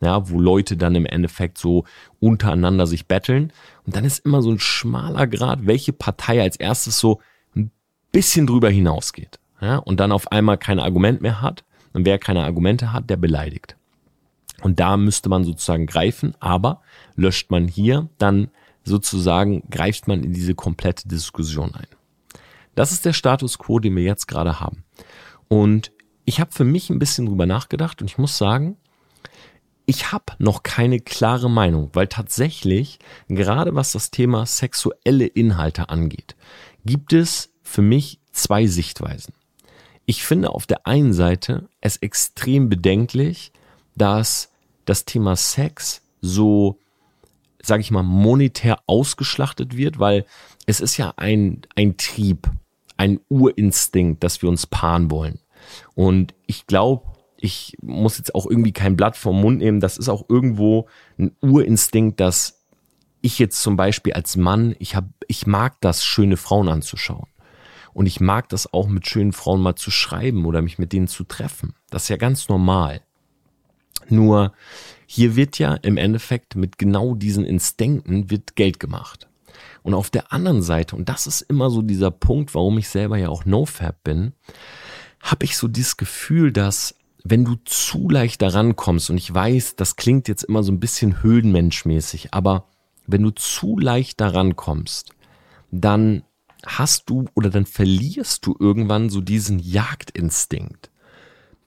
ja, 0.00 0.28
wo 0.28 0.40
Leute 0.40 0.76
dann 0.76 0.94
im 0.94 1.06
Endeffekt 1.06 1.58
so 1.58 1.84
untereinander 2.18 2.86
sich 2.86 3.06
betteln. 3.06 3.52
Und 3.86 3.96
dann 3.96 4.04
ist 4.04 4.24
immer 4.24 4.42
so 4.42 4.50
ein 4.50 4.58
schmaler 4.58 5.26
Grad, 5.26 5.66
welche 5.66 5.92
Partei 5.92 6.40
als 6.40 6.56
erstes 6.56 6.98
so 6.98 7.20
ein 7.54 7.70
bisschen 8.12 8.46
drüber 8.46 8.70
hinausgeht. 8.70 9.38
Ja, 9.60 9.76
und 9.76 10.00
dann 10.00 10.12
auf 10.12 10.32
einmal 10.32 10.56
kein 10.56 10.80
Argument 10.80 11.20
mehr 11.20 11.42
hat. 11.42 11.64
Und 11.92 12.06
wer 12.06 12.18
keine 12.18 12.44
Argumente 12.44 12.92
hat, 12.92 13.10
der 13.10 13.16
beleidigt. 13.16 13.76
Und 14.62 14.80
da 14.80 14.96
müsste 14.96 15.28
man 15.28 15.44
sozusagen 15.44 15.86
greifen, 15.86 16.34
aber 16.40 16.82
löscht 17.16 17.50
man 17.50 17.68
hier, 17.68 18.08
dann 18.18 18.50
sozusagen 18.84 19.62
greift 19.70 20.08
man 20.08 20.22
in 20.22 20.32
diese 20.32 20.54
komplette 20.54 21.08
Diskussion 21.08 21.74
ein. 21.74 21.86
Das 22.74 22.92
ist 22.92 23.04
der 23.04 23.12
Status 23.12 23.58
quo, 23.58 23.78
den 23.78 23.96
wir 23.96 24.04
jetzt 24.04 24.26
gerade 24.26 24.60
haben. 24.60 24.84
Und 25.48 25.92
ich 26.24 26.40
habe 26.40 26.52
für 26.52 26.64
mich 26.64 26.90
ein 26.90 26.98
bisschen 26.98 27.26
drüber 27.26 27.46
nachgedacht 27.46 28.00
und 28.00 28.08
ich 28.08 28.18
muss 28.18 28.38
sagen, 28.38 28.76
ich 29.90 30.12
habe 30.12 30.34
noch 30.38 30.62
keine 30.62 31.00
klare 31.00 31.50
Meinung, 31.50 31.90
weil 31.94 32.06
tatsächlich, 32.06 33.00
gerade 33.28 33.74
was 33.74 33.90
das 33.90 34.12
Thema 34.12 34.46
sexuelle 34.46 35.26
Inhalte 35.26 35.88
angeht, 35.88 36.36
gibt 36.84 37.12
es 37.12 37.52
für 37.64 37.82
mich 37.82 38.20
zwei 38.30 38.68
Sichtweisen. 38.68 39.34
Ich 40.06 40.22
finde 40.22 40.50
auf 40.50 40.66
der 40.66 40.86
einen 40.86 41.12
Seite 41.12 41.68
es 41.80 41.96
extrem 41.96 42.68
bedenklich, 42.68 43.50
dass 43.96 44.52
das 44.84 45.06
Thema 45.06 45.34
Sex 45.34 46.02
so 46.20 46.78
sage 47.60 47.80
ich 47.80 47.90
mal, 47.90 48.04
monetär 48.04 48.78
ausgeschlachtet 48.86 49.76
wird, 49.76 49.98
weil 49.98 50.24
es 50.66 50.80
ist 50.80 50.96
ja 50.98 51.14
ein, 51.16 51.62
ein 51.74 51.96
Trieb, 51.96 52.48
ein 52.96 53.20
Urinstinkt, 53.28 54.22
dass 54.22 54.40
wir 54.40 54.48
uns 54.48 54.66
paaren 54.66 55.10
wollen. 55.10 55.40
Und 55.94 56.32
ich 56.46 56.66
glaube, 56.66 57.02
ich 57.40 57.76
muss 57.80 58.18
jetzt 58.18 58.34
auch 58.34 58.46
irgendwie 58.46 58.72
kein 58.72 58.96
Blatt 58.96 59.16
vom 59.16 59.40
Mund 59.40 59.58
nehmen, 59.58 59.80
das 59.80 59.98
ist 59.98 60.08
auch 60.08 60.24
irgendwo 60.28 60.88
ein 61.18 61.32
Urinstinkt, 61.40 62.20
dass 62.20 62.60
ich 63.22 63.38
jetzt 63.38 63.60
zum 63.60 63.76
Beispiel 63.76 64.12
als 64.12 64.36
Mann, 64.36 64.74
ich 64.78 64.96
hab, 64.96 65.04
ich 65.26 65.46
mag 65.46 65.80
das, 65.80 66.04
schöne 66.04 66.36
Frauen 66.36 66.68
anzuschauen. 66.68 67.26
Und 67.92 68.06
ich 68.06 68.20
mag 68.20 68.48
das 68.48 68.72
auch 68.72 68.88
mit 68.88 69.06
schönen 69.08 69.32
Frauen 69.32 69.60
mal 69.60 69.74
zu 69.74 69.90
schreiben 69.90 70.44
oder 70.46 70.62
mich 70.62 70.78
mit 70.78 70.92
denen 70.92 71.08
zu 71.08 71.24
treffen. 71.24 71.74
Das 71.90 72.04
ist 72.04 72.08
ja 72.08 72.16
ganz 72.16 72.48
normal. 72.48 73.02
Nur 74.08 74.52
hier 75.06 75.36
wird 75.36 75.58
ja 75.58 75.74
im 75.74 75.96
Endeffekt 75.96 76.54
mit 76.54 76.78
genau 76.78 77.14
diesen 77.14 77.44
Instinkten 77.44 78.30
wird 78.30 78.54
Geld 78.54 78.80
gemacht. 78.80 79.28
Und 79.82 79.94
auf 79.94 80.10
der 80.10 80.32
anderen 80.32 80.62
Seite, 80.62 80.94
und 80.94 81.08
das 81.08 81.26
ist 81.26 81.42
immer 81.42 81.70
so 81.70 81.82
dieser 81.82 82.10
Punkt, 82.10 82.54
warum 82.54 82.78
ich 82.78 82.88
selber 82.88 83.16
ja 83.16 83.28
auch 83.28 83.44
NoFab 83.44 84.02
bin, 84.04 84.32
habe 85.20 85.44
ich 85.44 85.56
so 85.56 85.68
dieses 85.68 85.96
Gefühl, 85.96 86.52
dass 86.52 86.94
wenn 87.24 87.44
du 87.44 87.56
zu 87.64 88.08
leicht 88.08 88.42
daran 88.42 88.76
kommst, 88.76 89.10
und 89.10 89.16
ich 89.16 89.32
weiß, 89.32 89.76
das 89.76 89.96
klingt 89.96 90.28
jetzt 90.28 90.44
immer 90.44 90.62
so 90.62 90.72
ein 90.72 90.80
bisschen 90.80 91.22
höhlenmenschmäßig, 91.22 92.32
aber 92.32 92.66
wenn 93.06 93.22
du 93.22 93.30
zu 93.30 93.78
leicht 93.78 94.20
daran 94.20 94.56
kommst, 94.56 95.10
dann 95.70 96.22
hast 96.64 97.08
du 97.10 97.26
oder 97.34 97.50
dann 97.50 97.66
verlierst 97.66 98.44
du 98.46 98.56
irgendwann 98.58 99.10
so 99.10 99.20
diesen 99.20 99.58
Jagdinstinkt. 99.58 100.90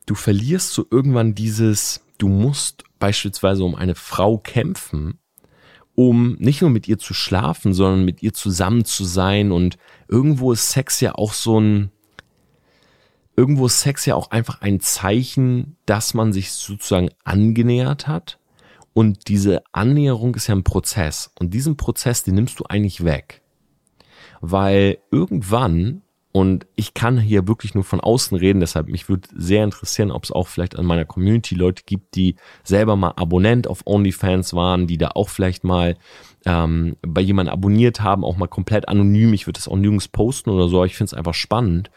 Du 0.06 0.14
verlierst 0.14 0.72
so 0.72 0.86
irgendwann 0.90 1.34
dieses, 1.34 2.04
du 2.18 2.28
musst 2.28 2.84
beispielsweise 2.98 3.64
um 3.64 3.74
eine 3.74 3.94
Frau 3.94 4.38
kämpfen, 4.38 5.18
um 5.94 6.34
nicht 6.34 6.60
nur 6.60 6.70
mit 6.70 6.88
ihr 6.88 6.98
zu 6.98 7.14
schlafen, 7.14 7.72
sondern 7.72 8.04
mit 8.04 8.22
ihr 8.22 8.34
zusammen 8.34 8.84
zu 8.84 9.04
sein. 9.04 9.52
Und 9.52 9.78
irgendwo 10.08 10.52
ist 10.52 10.70
Sex 10.70 11.00
ja 11.00 11.14
auch 11.14 11.32
so 11.32 11.60
ein, 11.60 11.90
irgendwo 13.36 13.66
ist 13.66 13.80
Sex 13.80 14.06
ja 14.06 14.14
auch 14.14 14.30
einfach 14.30 14.60
ein 14.60 14.80
Zeichen, 14.80 15.76
dass 15.86 16.14
man 16.14 16.32
sich 16.32 16.52
sozusagen 16.52 17.10
angenähert 17.24 18.06
hat. 18.06 18.38
Und 18.92 19.28
diese 19.28 19.62
Annäherung 19.72 20.34
ist 20.36 20.46
ja 20.46 20.54
ein 20.54 20.62
Prozess. 20.62 21.32
Und 21.38 21.52
diesen 21.52 21.76
Prozess, 21.76 22.22
den 22.22 22.36
nimmst 22.36 22.60
du 22.60 22.64
eigentlich 22.68 23.04
weg. 23.04 23.42
Weil 24.40 24.98
irgendwann 25.10 26.02
und 26.36 26.66
ich 26.74 26.94
kann 26.94 27.16
hier 27.20 27.46
wirklich 27.46 27.76
nur 27.76 27.84
von 27.84 28.00
außen 28.00 28.36
reden, 28.36 28.58
deshalb 28.58 28.88
mich 28.88 29.08
würde 29.08 29.28
sehr 29.36 29.62
interessieren, 29.62 30.10
ob 30.10 30.24
es 30.24 30.32
auch 30.32 30.48
vielleicht 30.48 30.76
an 30.76 30.84
meiner 30.84 31.04
Community 31.04 31.54
Leute 31.54 31.84
gibt, 31.86 32.16
die 32.16 32.34
selber 32.64 32.96
mal 32.96 33.12
Abonnent 33.14 33.68
auf 33.68 33.86
OnlyFans 33.86 34.52
waren, 34.52 34.88
die 34.88 34.98
da 34.98 35.12
auch 35.14 35.28
vielleicht 35.28 35.62
mal 35.62 35.96
ähm, 36.44 36.96
bei 37.02 37.20
jemandem 37.20 37.52
abonniert 37.52 38.00
haben, 38.00 38.24
auch 38.24 38.36
mal 38.36 38.48
komplett 38.48 38.88
anonym. 38.88 39.32
Ich 39.32 39.46
würde 39.46 39.58
das 39.58 39.68
auch 39.68 39.76
nirgends 39.76 40.08
posten 40.08 40.50
oder 40.50 40.66
so, 40.66 40.84
ich 40.84 40.96
finde 40.96 41.10
es 41.10 41.14
einfach 41.14 41.34
spannend. 41.34 41.92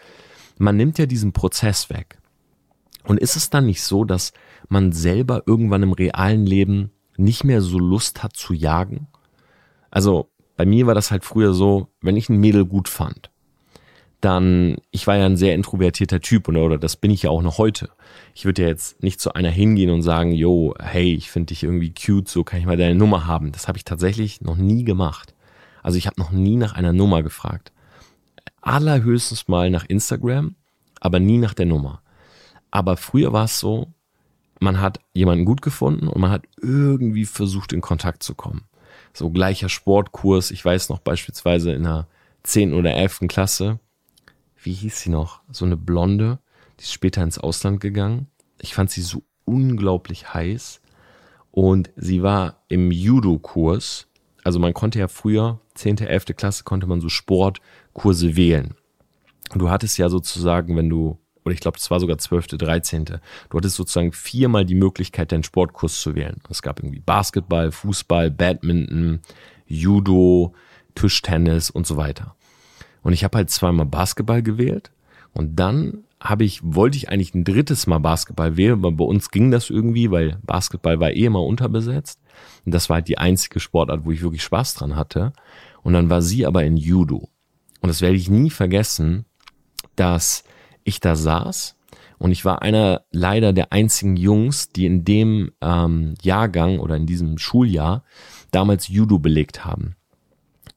Man 0.57 0.77
nimmt 0.77 0.97
ja 0.97 1.05
diesen 1.05 1.33
Prozess 1.33 1.89
weg. 1.89 2.19
Und 3.03 3.19
ist 3.19 3.35
es 3.35 3.49
dann 3.49 3.65
nicht 3.65 3.81
so, 3.83 4.03
dass 4.03 4.33
man 4.67 4.91
selber 4.91 5.43
irgendwann 5.45 5.83
im 5.83 5.93
realen 5.93 6.45
Leben 6.45 6.91
nicht 7.15 7.43
mehr 7.43 7.61
so 7.61 7.79
Lust 7.79 8.23
hat 8.23 8.35
zu 8.35 8.53
jagen? 8.53 9.07
Also 9.89 10.29
bei 10.57 10.65
mir 10.65 10.87
war 10.87 10.95
das 10.95 11.11
halt 11.11 11.23
früher 11.23 11.53
so, 11.53 11.87
wenn 12.01 12.17
ich 12.17 12.29
ein 12.29 12.39
Mädel 12.39 12.65
gut 12.65 12.89
fand, 12.89 13.29
dann, 14.19 14.77
ich 14.89 15.05
war 15.05 15.15
ja 15.15 15.25
ein 15.25 15.37
sehr 15.37 15.53
introvertierter 15.53 16.19
Typ 16.19 16.47
oder, 16.47 16.65
oder 16.65 16.77
das 16.77 16.95
bin 16.95 17.11
ich 17.11 17.23
ja 17.23 17.29
auch 17.29 17.43
noch 17.43 17.59
heute. 17.59 17.89
Ich 18.33 18.45
würde 18.45 18.63
ja 18.63 18.67
jetzt 18.67 19.01
nicht 19.03 19.21
zu 19.21 19.33
einer 19.33 19.51
hingehen 19.51 19.91
und 19.91 20.01
sagen, 20.01 20.31
yo, 20.31 20.73
hey, 20.79 21.13
ich 21.13 21.29
finde 21.29 21.47
dich 21.47 21.63
irgendwie 21.63 21.93
cute, 21.93 22.27
so 22.27 22.43
kann 22.43 22.59
ich 22.59 22.65
mal 22.65 22.77
deine 22.77 22.95
Nummer 22.95 23.27
haben. 23.27 23.51
Das 23.51 23.67
habe 23.67 23.77
ich 23.77 23.85
tatsächlich 23.85 24.41
noch 24.41 24.57
nie 24.57 24.83
gemacht. 24.83 25.35
Also 25.83 25.97
ich 25.97 26.07
habe 26.07 26.19
noch 26.19 26.31
nie 26.31 26.55
nach 26.55 26.73
einer 26.73 26.93
Nummer 26.93 27.21
gefragt. 27.21 27.71
Allerhöchstens 28.67 29.47
mal 29.47 29.69
nach 29.69 29.85
Instagram, 29.85 30.55
aber 30.99 31.19
nie 31.19 31.37
nach 31.37 31.53
der 31.53 31.65
Nummer. 31.65 32.01
Aber 32.71 32.97
früher 32.97 33.33
war 33.33 33.45
es 33.45 33.59
so, 33.59 33.93
man 34.59 34.81
hat 34.81 34.99
jemanden 35.13 35.45
gut 35.45 35.61
gefunden 35.61 36.07
und 36.07 36.19
man 36.19 36.31
hat 36.31 36.45
irgendwie 36.61 37.25
versucht, 37.25 37.73
in 37.73 37.81
Kontakt 37.81 38.23
zu 38.23 38.35
kommen. 38.35 38.63
So 39.13 39.29
gleicher 39.29 39.69
Sportkurs. 39.69 40.51
Ich 40.51 40.63
weiß 40.63 40.89
noch 40.89 40.99
beispielsweise 40.99 41.73
in 41.73 41.83
der 41.83 42.07
10. 42.43 42.73
oder 42.73 42.93
11. 42.93 43.21
Klasse, 43.27 43.79
wie 44.61 44.73
hieß 44.73 44.99
sie 45.01 45.09
noch? 45.09 45.41
So 45.51 45.65
eine 45.65 45.77
Blonde, 45.77 46.39
die 46.79 46.83
ist 46.83 46.93
später 46.93 47.23
ins 47.23 47.37
Ausland 47.37 47.79
gegangen. 47.79 48.27
Ich 48.59 48.73
fand 48.73 48.91
sie 48.91 49.01
so 49.01 49.23
unglaublich 49.45 50.33
heiß. 50.33 50.81
Und 51.51 51.89
sie 51.95 52.21
war 52.21 52.63
im 52.67 52.91
Judo-Kurs. 52.91 54.07
Also 54.43 54.59
man 54.59 54.73
konnte 54.73 54.99
ja 54.99 55.07
früher, 55.07 55.59
10., 55.75 55.97
11. 55.99 56.25
Klasse, 56.37 56.63
konnte 56.63 56.87
man 56.87 57.01
so 57.01 57.09
Sportkurse 57.97 58.35
wählen. 58.35 58.75
Du 59.55 59.69
hattest 59.69 59.97
ja 59.97 60.09
sozusagen, 60.09 60.75
wenn 60.75 60.89
du, 60.89 61.17
oder 61.43 61.53
ich 61.53 61.59
glaube, 61.59 61.77
es 61.77 61.89
war 61.89 61.99
sogar 61.99 62.17
12., 62.17 62.47
13., 62.47 63.05
du 63.05 63.57
hattest 63.57 63.75
sozusagen 63.75 64.11
viermal 64.11 64.65
die 64.65 64.75
Möglichkeit, 64.75 65.31
deinen 65.31 65.43
Sportkurs 65.43 65.99
zu 66.01 66.15
wählen. 66.15 66.39
Es 66.49 66.61
gab 66.61 66.79
irgendwie 66.79 66.99
Basketball, 66.99 67.71
Fußball, 67.71 68.29
Badminton, 68.29 69.21
Judo, 69.65 70.53
Tischtennis 70.95 71.69
und 71.69 71.87
so 71.87 71.97
weiter. 71.97 72.35
Und 73.01 73.13
ich 73.13 73.23
habe 73.23 73.37
halt 73.37 73.49
zweimal 73.49 73.85
Basketball 73.85 74.43
gewählt 74.43 74.91
und 75.33 75.55
dann 75.55 76.03
habe 76.19 76.43
ich, 76.43 76.61
wollte 76.63 76.97
ich 76.97 77.09
eigentlich 77.09 77.35
ein 77.35 77.43
drittes 77.43 77.87
Mal 77.87 77.99
Basketball 77.99 78.57
wählen, 78.57 78.73
aber 78.73 78.91
bei 78.91 79.05
uns 79.05 79.29
ging 79.31 79.51
das 79.51 79.69
irgendwie, 79.69 80.11
weil 80.11 80.39
Basketball 80.43 80.99
war 80.99 81.11
eh 81.11 81.25
immer 81.25 81.43
unterbesetzt. 81.43 82.19
Und 82.65 82.73
das 82.73 82.89
war 82.89 82.95
halt 82.95 83.07
die 83.07 83.19
einzige 83.19 83.59
Sportart, 83.59 84.03
wo 84.03 84.11
ich 84.11 84.23
wirklich 84.23 84.43
Spaß 84.43 84.73
dran 84.73 84.95
hatte. 84.95 85.31
Und 85.83 85.93
dann 85.93 86.09
war 86.09 86.23
sie 86.23 86.45
aber 86.45 86.63
in 86.63 86.75
Judo. 86.75 87.29
Und 87.81 87.89
das 87.89 88.01
werde 88.01 88.15
ich 88.15 88.29
nie 88.29 88.49
vergessen, 88.49 89.25
dass 89.95 90.43
ich 90.83 90.99
da 90.99 91.15
saß 91.15 91.77
und 92.19 92.31
ich 92.31 92.45
war 92.45 92.61
einer 92.61 93.05
leider 93.11 93.53
der 93.53 93.71
einzigen 93.71 94.17
Jungs, 94.17 94.69
die 94.69 94.85
in 94.85 95.05
dem 95.05 95.51
ähm, 95.61 96.15
Jahrgang 96.21 96.79
oder 96.79 96.95
in 96.95 97.05
diesem 97.05 97.37
Schuljahr 97.37 98.03
damals 98.51 98.87
Judo 98.87 99.19
belegt 99.19 99.65
haben. 99.65 99.95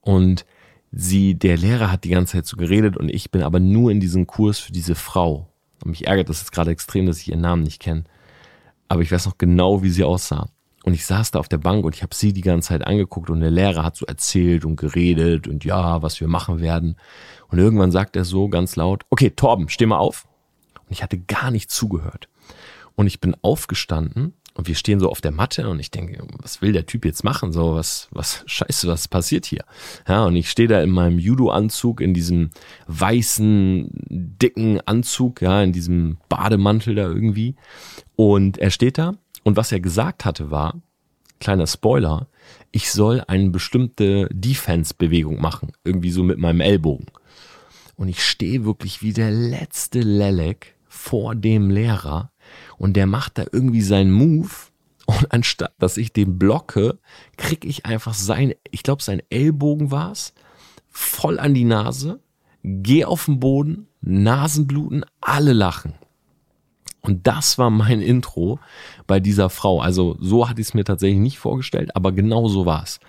Und 0.01 0.45
sie, 0.93 1.39
der 1.39 1.57
Lehrer 1.57 1.91
hat 1.91 2.05
die 2.05 2.11
ganze 2.11 2.33
Zeit 2.33 2.47
so 2.47 2.57
geredet 2.57 2.97
und 2.97 3.09
ich 3.09 3.31
bin 3.31 3.43
aber 3.43 3.61
nur 3.61 3.91
in 3.91 4.01
diesem 4.01 4.27
Kurs 4.27 4.59
für 4.59 4.73
diese 4.73 4.95
Frau. 4.95 5.49
Und 5.83 5.93
mich 5.93 6.07
ärgert 6.07 6.29
das 6.29 6.41
jetzt 6.41 6.53
gerade 6.53 6.71
extrem, 6.71 7.07
dass 7.07 7.21
ich 7.21 7.29
ihren 7.29 7.41
Namen 7.41 7.63
nicht 7.63 7.81
kenne. 7.81 8.05
Aber 8.89 9.01
ich 9.01 9.11
weiß 9.11 9.25
noch 9.27 9.39
genau, 9.39 9.83
wie 9.83 9.91
sie 9.91 10.05
aussah. 10.05 10.51
Und 10.85 10.95
ich 10.95 11.05
saß 11.05 11.33
da 11.33 11.39
auf 11.39 11.49
der 11.49 11.59
Bank 11.59 11.85
und 11.85 11.95
ich 11.95 12.03
habe 12.03 12.15
sie 12.15 12.33
die 12.33 12.41
ganze 12.41 12.69
Zeit 12.69 12.87
angeguckt 12.87 13.29
und 13.29 13.41
der 13.41 13.51
Lehrer 13.51 13.85
hat 13.85 13.97
so 13.97 14.07
erzählt 14.07 14.65
und 14.65 14.77
geredet 14.77 15.47
und 15.47 15.65
ja, 15.65 16.03
was 16.03 16.21
wir 16.21 16.29
machen 16.29 16.61
werden. 16.61 16.97
Und 17.49 17.59
irgendwann 17.59 17.93
sagt 17.93 18.17
er 18.17 18.25
so 18.25 18.49
ganz 18.49 18.77
laut, 18.77 19.05
okay, 19.11 19.31
Torben, 19.31 19.69
steh 19.69 19.87
mal 19.87 19.99
auf. 19.99 20.27
Und 20.87 20.93
ich 20.93 21.03
hatte 21.03 21.19
gar 21.19 21.51
nicht 21.51 21.71
zugehört. 21.71 22.29
Und 22.97 23.07
ich 23.07 23.21
bin 23.21 23.37
aufgestanden 23.43 24.35
und 24.55 24.69
wir 24.69 24.75
stehen 24.75 25.01
so 25.01 25.09
auf 25.09 25.21
der 25.21 25.31
Matte 25.31 25.69
und 25.69 25.79
ich 25.81 25.91
denke, 25.91 26.23
was 26.43 26.61
will 26.61 26.73
der 26.73 26.87
Typ 26.87 27.05
jetzt 27.05 27.25
machen? 27.25 27.53
So, 27.53 27.75
was, 27.75 28.09
was, 28.11 28.43
scheiße, 28.47 28.89
was 28.89 29.07
passiert 29.07 29.47
hier? 29.47 29.65
Ja, 30.09 30.25
und 30.25 30.37
ich 30.37 30.51
stehe 30.51 30.69
da 30.69 30.83
in 30.83 30.91
meinem 30.91 31.19
Judo-Anzug, 31.19 32.01
in 32.01 32.15
diesem 32.15 32.51
weißen, 32.87 33.91
dicken 34.09 34.81
Anzug, 34.81 35.43
ja, 35.43 35.63
in 35.63 35.73
diesem 35.73 36.19
Bademantel 36.29 36.95
da 36.95 37.03
irgendwie. 37.03 37.55
Und 38.17 38.59
er 38.59 38.71
steht 38.71 38.99
da 38.99 39.15
und 39.43 39.57
was 39.57 39.73
er 39.73 39.81
gesagt 39.81 40.25
hatte 40.25 40.51
war, 40.51 40.81
kleiner 41.41 41.67
Spoiler, 41.67 42.29
ich 42.71 42.91
soll 42.91 43.23
eine 43.27 43.51
bestimmte 43.51 44.29
Defense-Bewegung 44.31 45.41
machen. 45.41 45.73
Irgendwie 45.85 46.11
so 46.11 46.23
mit 46.23 46.39
meinem 46.39 46.61
Ellbogen. 46.61 47.07
Und 47.97 48.09
ich 48.09 48.25
stehe 48.25 48.65
wirklich 48.65 49.03
wie 49.03 49.13
der 49.13 49.31
letzte 49.31 50.01
Lelek 50.01 50.77
vor 50.89 51.35
dem 51.35 51.71
Lehrer 51.71 52.31
und 52.79 52.95
der 52.95 53.07
macht 53.07 53.39
da 53.39 53.45
irgendwie 53.53 53.83
seinen 53.83 54.13
Move 54.13 54.51
und 55.07 55.33
anstatt, 55.33 55.75
dass 55.79 55.97
ich 55.97 56.13
den 56.13 56.39
blocke, 56.39 56.99
krieg 57.37 57.65
ich 57.65 57.87
einfach 57.87 58.15
sein, 58.15 58.55
ich 58.71 58.83
glaube, 58.83 59.03
sein 59.03 59.23
Ellbogen 59.29 59.91
war's, 59.91 60.35
voll 60.89 61.39
an 61.39 61.55
die 61.55 61.65
Nase, 61.65 62.21
geh 62.63 63.05
auf 63.05 63.27
den 63.27 63.41
Boden, 63.41 63.89
Nasenbluten, 64.01 65.05
alle 65.21 65.53
lachen. 65.53 65.95
Und 67.03 67.27
das 67.27 67.59
war 67.59 67.71
mein 67.71 68.01
Intro 68.01 68.59
bei 69.07 69.21
dieser 69.21 69.51
Frau. 69.51 69.81
Also 69.81 70.17
so 70.21 70.49
hatte 70.49 70.61
ich 70.61 70.69
es 70.69 70.75
mir 70.75 70.85
tatsächlich 70.85 71.21
nicht 71.21 71.39
vorgestellt, 71.39 71.97
aber 71.97 72.13
genau 72.13 72.49
so 72.49 72.67
war's. 72.67 73.01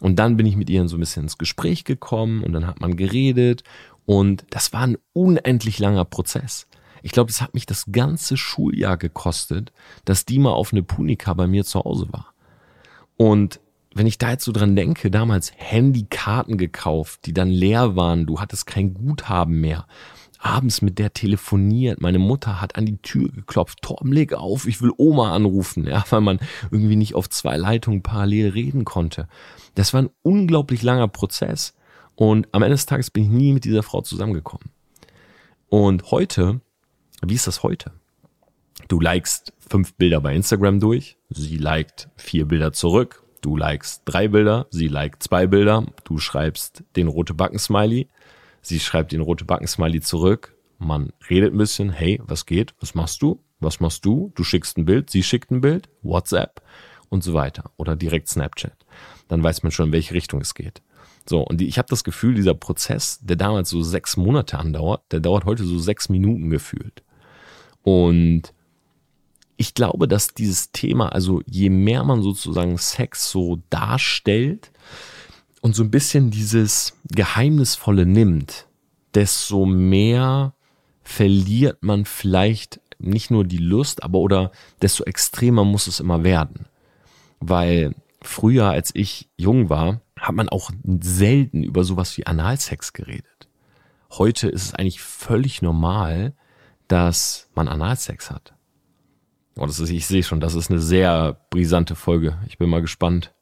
Und 0.00 0.18
dann 0.18 0.36
bin 0.36 0.46
ich 0.46 0.56
mit 0.56 0.70
ihr 0.70 0.86
so 0.88 0.96
ein 0.96 1.00
bisschen 1.00 1.24
ins 1.24 1.38
Gespräch 1.38 1.84
gekommen 1.84 2.42
und 2.42 2.52
dann 2.52 2.66
hat 2.66 2.80
man 2.80 2.96
geredet 2.96 3.64
und 4.06 4.44
das 4.50 4.72
war 4.72 4.82
ein 4.82 4.98
unendlich 5.12 5.78
langer 5.78 6.04
Prozess. 6.04 6.66
Ich 7.02 7.12
glaube, 7.12 7.30
es 7.30 7.40
hat 7.40 7.54
mich 7.54 7.66
das 7.66 7.86
ganze 7.92 8.36
Schuljahr 8.36 8.96
gekostet, 8.96 9.72
dass 10.04 10.26
die 10.26 10.38
mal 10.38 10.52
auf 10.52 10.72
eine 10.72 10.82
Punika 10.82 11.32
bei 11.34 11.46
mir 11.46 11.64
zu 11.64 11.80
Hause 11.80 12.08
war. 12.10 12.34
Und 13.16 13.60
wenn 13.94 14.06
ich 14.06 14.18
da 14.18 14.30
jetzt 14.30 14.44
so 14.44 14.52
dran 14.52 14.76
denke, 14.76 15.10
damals 15.10 15.52
Handykarten 15.56 16.58
gekauft, 16.58 17.26
die 17.26 17.32
dann 17.32 17.48
leer 17.48 17.96
waren, 17.96 18.26
du 18.26 18.40
hattest 18.40 18.66
kein 18.66 18.94
Guthaben 18.94 19.60
mehr. 19.60 19.86
Abends 20.42 20.80
mit 20.80 20.98
der 20.98 21.12
telefoniert, 21.12 22.00
meine 22.00 22.18
Mutter 22.18 22.60
hat 22.60 22.76
an 22.76 22.86
die 22.86 22.96
Tür 22.98 23.28
geklopft, 23.28 23.82
Torben, 23.82 24.12
leg 24.12 24.32
auf, 24.32 24.66
ich 24.66 24.80
will 24.80 24.92
Oma 24.96 25.34
anrufen, 25.34 25.86
ja, 25.86 26.04
weil 26.10 26.22
man 26.22 26.38
irgendwie 26.70 26.96
nicht 26.96 27.14
auf 27.14 27.28
zwei 27.28 27.56
Leitungen 27.56 28.02
parallel 28.02 28.50
reden 28.50 28.84
konnte. 28.84 29.28
Das 29.74 29.92
war 29.92 30.02
ein 30.02 30.10
unglaublich 30.22 30.82
langer 30.82 31.08
Prozess 31.08 31.74
und 32.14 32.48
am 32.52 32.62
Ende 32.62 32.74
des 32.74 32.86
Tages 32.86 33.10
bin 33.10 33.24
ich 33.24 33.30
nie 33.30 33.52
mit 33.52 33.64
dieser 33.64 33.82
Frau 33.82 34.00
zusammengekommen. 34.00 34.70
Und 35.68 36.10
heute 36.10 36.60
wie 37.22 37.34
ist 37.34 37.46
das 37.46 37.62
heute? 37.62 37.92
Du 38.88 38.98
likest 38.98 39.52
fünf 39.58 39.94
Bilder 39.94 40.20
bei 40.20 40.34
Instagram 40.34 40.80
durch, 40.80 41.16
sie 41.28 41.58
liked 41.58 42.08
vier 42.16 42.46
Bilder 42.46 42.72
zurück, 42.72 43.22
du 43.42 43.56
likest 43.56 44.02
drei 44.06 44.28
Bilder, 44.28 44.66
sie 44.70 44.88
liked 44.88 45.22
zwei 45.22 45.46
Bilder, 45.46 45.84
du 46.04 46.18
schreibst 46.18 46.82
den 46.96 47.08
rote 47.08 47.34
Backen-Smiley, 47.34 48.08
sie 48.62 48.80
schreibt 48.80 49.12
den 49.12 49.20
rote 49.20 49.44
Backen-Smiley 49.44 50.00
zurück, 50.00 50.56
man 50.78 51.12
redet 51.28 51.52
ein 51.52 51.58
bisschen, 51.58 51.90
hey, 51.90 52.20
was 52.24 52.46
geht, 52.46 52.74
was 52.80 52.94
machst 52.94 53.22
du, 53.22 53.42
was 53.60 53.80
machst 53.80 54.04
du, 54.04 54.32
du 54.34 54.44
schickst 54.44 54.78
ein 54.78 54.86
Bild, 54.86 55.10
sie 55.10 55.22
schickt 55.22 55.50
ein 55.50 55.60
Bild, 55.60 55.88
WhatsApp 56.02 56.62
und 57.10 57.22
so 57.22 57.34
weiter. 57.34 57.70
Oder 57.76 57.96
direkt 57.96 58.28
Snapchat. 58.28 58.76
Dann 59.28 59.42
weiß 59.42 59.62
man 59.62 59.72
schon, 59.72 59.86
in 59.86 59.92
welche 59.92 60.14
Richtung 60.14 60.40
es 60.40 60.54
geht. 60.54 60.82
So, 61.28 61.42
und 61.42 61.60
ich 61.60 61.76
habe 61.78 61.88
das 61.88 62.02
Gefühl, 62.02 62.34
dieser 62.34 62.54
Prozess, 62.54 63.20
der 63.22 63.36
damals 63.36 63.68
so 63.68 63.82
sechs 63.82 64.16
Monate 64.16 64.58
andauert, 64.58 65.02
der 65.12 65.20
dauert 65.20 65.44
heute 65.44 65.64
so 65.64 65.78
sechs 65.78 66.08
Minuten 66.08 66.48
gefühlt. 66.48 67.02
Und 67.82 68.54
ich 69.56 69.74
glaube, 69.74 70.08
dass 70.08 70.32
dieses 70.32 70.72
Thema, 70.72 71.10
also 71.10 71.42
je 71.46 71.68
mehr 71.68 72.02
man 72.04 72.22
sozusagen 72.22 72.78
Sex 72.78 73.30
so 73.30 73.60
darstellt 73.68 74.72
und 75.60 75.74
so 75.74 75.82
ein 75.82 75.90
bisschen 75.90 76.30
dieses 76.30 76.96
Geheimnisvolle 77.10 78.06
nimmt, 78.06 78.66
desto 79.14 79.66
mehr 79.66 80.54
verliert 81.02 81.82
man 81.82 82.04
vielleicht 82.04 82.80
nicht 82.98 83.30
nur 83.30 83.44
die 83.44 83.58
Lust, 83.58 84.02
aber 84.02 84.18
oder 84.18 84.52
desto 84.82 85.04
extremer 85.04 85.64
muss 85.64 85.86
es 85.86 86.00
immer 86.00 86.22
werden. 86.22 86.66
Weil 87.40 87.94
früher, 88.22 88.66
als 88.66 88.90
ich 88.94 89.28
jung 89.36 89.70
war, 89.70 90.02
hat 90.18 90.34
man 90.34 90.48
auch 90.48 90.70
selten 91.00 91.62
über 91.62 91.84
sowas 91.84 92.16
wie 92.18 92.26
Analsex 92.26 92.92
geredet. 92.92 93.48
Heute 94.10 94.48
ist 94.48 94.64
es 94.64 94.74
eigentlich 94.74 95.00
völlig 95.00 95.62
normal, 95.62 96.34
dass 96.88 97.48
man 97.54 97.68
Analsex 97.68 98.30
hat. 98.30 98.54
Oh, 99.56 99.66
das 99.66 99.80
ist, 99.80 99.90
ich 99.90 100.06
sehe 100.06 100.22
schon, 100.22 100.40
das 100.40 100.54
ist 100.54 100.70
eine 100.70 100.80
sehr 100.80 101.40
brisante 101.50 101.94
Folge. 101.94 102.38
Ich 102.48 102.58
bin 102.58 102.68
mal 102.68 102.82
gespannt, 102.82 103.32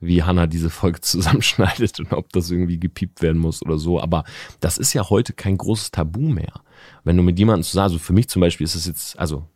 wie 0.00 0.22
Hannah 0.22 0.46
diese 0.46 0.70
Folge 0.70 1.00
zusammenschneidet 1.02 2.00
und 2.00 2.12
ob 2.12 2.32
das 2.32 2.50
irgendwie 2.50 2.78
gepiept 2.78 3.22
werden 3.22 3.38
muss 3.38 3.62
oder 3.62 3.78
so. 3.78 4.00
Aber 4.00 4.24
das 4.60 4.78
ist 4.78 4.92
ja 4.92 5.08
heute 5.08 5.32
kein 5.32 5.56
großes 5.58 5.90
Tabu 5.90 6.28
mehr. 6.28 6.52
Wenn 7.04 7.16
du 7.16 7.22
mit 7.22 7.38
jemandem 7.38 7.64
zusammen, 7.64 7.84
also 7.84 7.98
für 7.98 8.12
mich 8.12 8.28
zum 8.28 8.40
Beispiel 8.40 8.64
ist 8.64 8.74
es 8.74 8.86
jetzt, 8.86 9.18
also, 9.18 9.46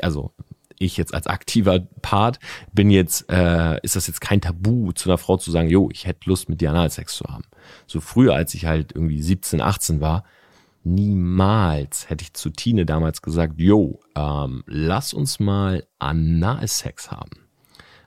also 0.00 0.32
ich 0.78 0.96
jetzt 0.96 1.14
als 1.14 1.26
aktiver 1.26 1.80
Part 2.00 2.38
bin 2.72 2.90
jetzt, 2.90 3.30
äh, 3.30 3.78
ist 3.82 3.96
das 3.96 4.06
jetzt 4.06 4.20
kein 4.20 4.40
Tabu 4.40 4.92
zu 4.92 5.08
einer 5.08 5.18
Frau 5.18 5.36
zu 5.36 5.50
sagen, 5.50 5.68
jo, 5.68 5.88
ich 5.92 6.06
hätte 6.06 6.28
Lust 6.28 6.48
mit 6.48 6.60
dir 6.60 6.70
Analsex 6.70 7.16
zu 7.16 7.24
haben. 7.26 7.44
So 7.86 8.00
früher, 8.00 8.34
als 8.34 8.54
ich 8.54 8.66
halt 8.66 8.92
irgendwie 8.92 9.22
17, 9.22 9.60
18 9.60 10.00
war, 10.00 10.24
niemals 10.84 12.10
hätte 12.10 12.22
ich 12.22 12.34
zu 12.34 12.50
Tine 12.50 12.84
damals 12.86 13.22
gesagt, 13.22 13.54
jo, 13.58 14.00
ähm, 14.16 14.64
lass 14.66 15.14
uns 15.14 15.38
mal 15.38 15.86
Analsex 15.98 17.10
haben. 17.10 17.30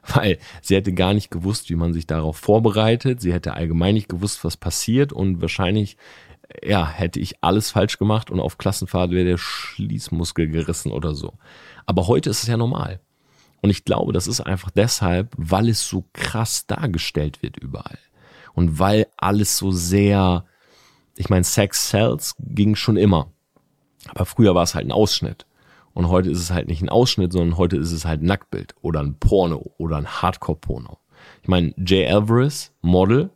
Weil 0.14 0.38
sie 0.62 0.76
hätte 0.76 0.92
gar 0.92 1.14
nicht 1.14 1.30
gewusst, 1.30 1.70
wie 1.70 1.74
man 1.74 1.92
sich 1.92 2.06
darauf 2.06 2.36
vorbereitet. 2.36 3.20
Sie 3.20 3.32
hätte 3.32 3.54
allgemein 3.54 3.94
nicht 3.94 4.08
gewusst, 4.08 4.44
was 4.44 4.56
passiert 4.56 5.12
und 5.12 5.40
wahrscheinlich 5.40 5.96
ja, 6.62 6.88
hätte 6.88 7.20
ich 7.20 7.42
alles 7.42 7.70
falsch 7.70 7.98
gemacht 7.98 8.30
und 8.30 8.40
auf 8.40 8.58
Klassenfahrt 8.58 9.10
wäre 9.10 9.24
der 9.24 9.38
Schließmuskel 9.38 10.48
gerissen 10.48 10.92
oder 10.92 11.14
so. 11.14 11.34
Aber 11.86 12.06
heute 12.06 12.30
ist 12.30 12.42
es 12.42 12.48
ja 12.48 12.56
normal. 12.56 13.00
Und 13.62 13.70
ich 13.70 13.84
glaube, 13.84 14.12
das 14.12 14.26
ist 14.26 14.40
einfach 14.40 14.70
deshalb, 14.70 15.32
weil 15.36 15.68
es 15.68 15.88
so 15.88 16.04
krass 16.12 16.66
dargestellt 16.66 17.42
wird 17.42 17.56
überall. 17.56 17.98
Und 18.54 18.78
weil 18.78 19.06
alles 19.16 19.58
so 19.58 19.72
sehr, 19.72 20.44
ich 21.16 21.28
meine, 21.30 21.44
Sex 21.44 21.88
Cells 21.88 22.34
ging 22.38 22.76
schon 22.76 22.96
immer. 22.96 23.32
Aber 24.08 24.24
früher 24.24 24.54
war 24.54 24.62
es 24.62 24.74
halt 24.74 24.86
ein 24.86 24.92
Ausschnitt. 24.92 25.46
Und 25.96 26.10
heute 26.10 26.28
ist 26.28 26.40
es 26.40 26.50
halt 26.50 26.68
nicht 26.68 26.82
ein 26.82 26.90
Ausschnitt, 26.90 27.32
sondern 27.32 27.56
heute 27.56 27.78
ist 27.78 27.90
es 27.90 28.04
halt 28.04 28.20
ein 28.20 28.26
Nacktbild 28.26 28.74
oder 28.82 29.00
ein 29.00 29.14
Porno 29.18 29.72
oder 29.78 29.96
ein 29.96 30.06
Hardcore-Porno. 30.06 30.98
Ich 31.40 31.48
meine, 31.48 31.72
Jay 31.78 32.06
Alvarez, 32.06 32.70
Model, 32.82 33.30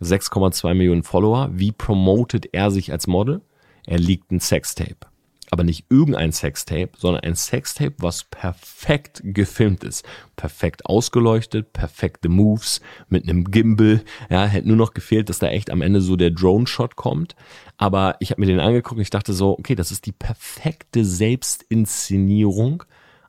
6,2 0.00 0.74
Millionen 0.74 1.04
Follower. 1.04 1.50
Wie 1.52 1.70
promotet 1.70 2.52
er 2.52 2.72
sich 2.72 2.90
als 2.90 3.06
Model? 3.06 3.40
Er 3.86 4.00
liegt 4.00 4.32
ein 4.32 4.40
Sextape 4.40 5.11
aber 5.52 5.64
nicht 5.64 5.84
irgendein 5.90 6.32
Sextape, 6.32 6.92
sondern 6.96 7.24
ein 7.24 7.34
Sextape, 7.34 7.92
was 7.98 8.24
perfekt 8.24 9.20
gefilmt 9.22 9.84
ist. 9.84 10.02
Perfekt 10.34 10.86
ausgeleuchtet, 10.86 11.74
perfekte 11.74 12.30
Moves 12.30 12.80
mit 13.10 13.24
einem 13.28 13.44
Gimbal. 13.44 14.02
Ja, 14.30 14.46
hätte 14.46 14.66
nur 14.66 14.78
noch 14.78 14.94
gefehlt, 14.94 15.28
dass 15.28 15.40
da 15.40 15.48
echt 15.48 15.70
am 15.70 15.82
Ende 15.82 16.00
so 16.00 16.16
der 16.16 16.30
Drone-Shot 16.30 16.96
kommt. 16.96 17.36
Aber 17.76 18.16
ich 18.18 18.30
habe 18.30 18.40
mir 18.40 18.46
den 18.46 18.60
angeguckt 18.60 18.96
und 18.96 19.02
ich 19.02 19.10
dachte 19.10 19.34
so, 19.34 19.58
okay, 19.58 19.74
das 19.74 19.92
ist 19.92 20.06
die 20.06 20.12
perfekte 20.12 21.04
Selbstinszenierung 21.04 22.84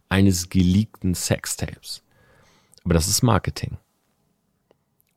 eines 0.08 0.48
geleakten 0.48 1.16
Sextapes. 1.16 2.04
Aber 2.86 2.94
das 2.94 3.10
ist 3.10 3.22
Marketing. 3.22 3.76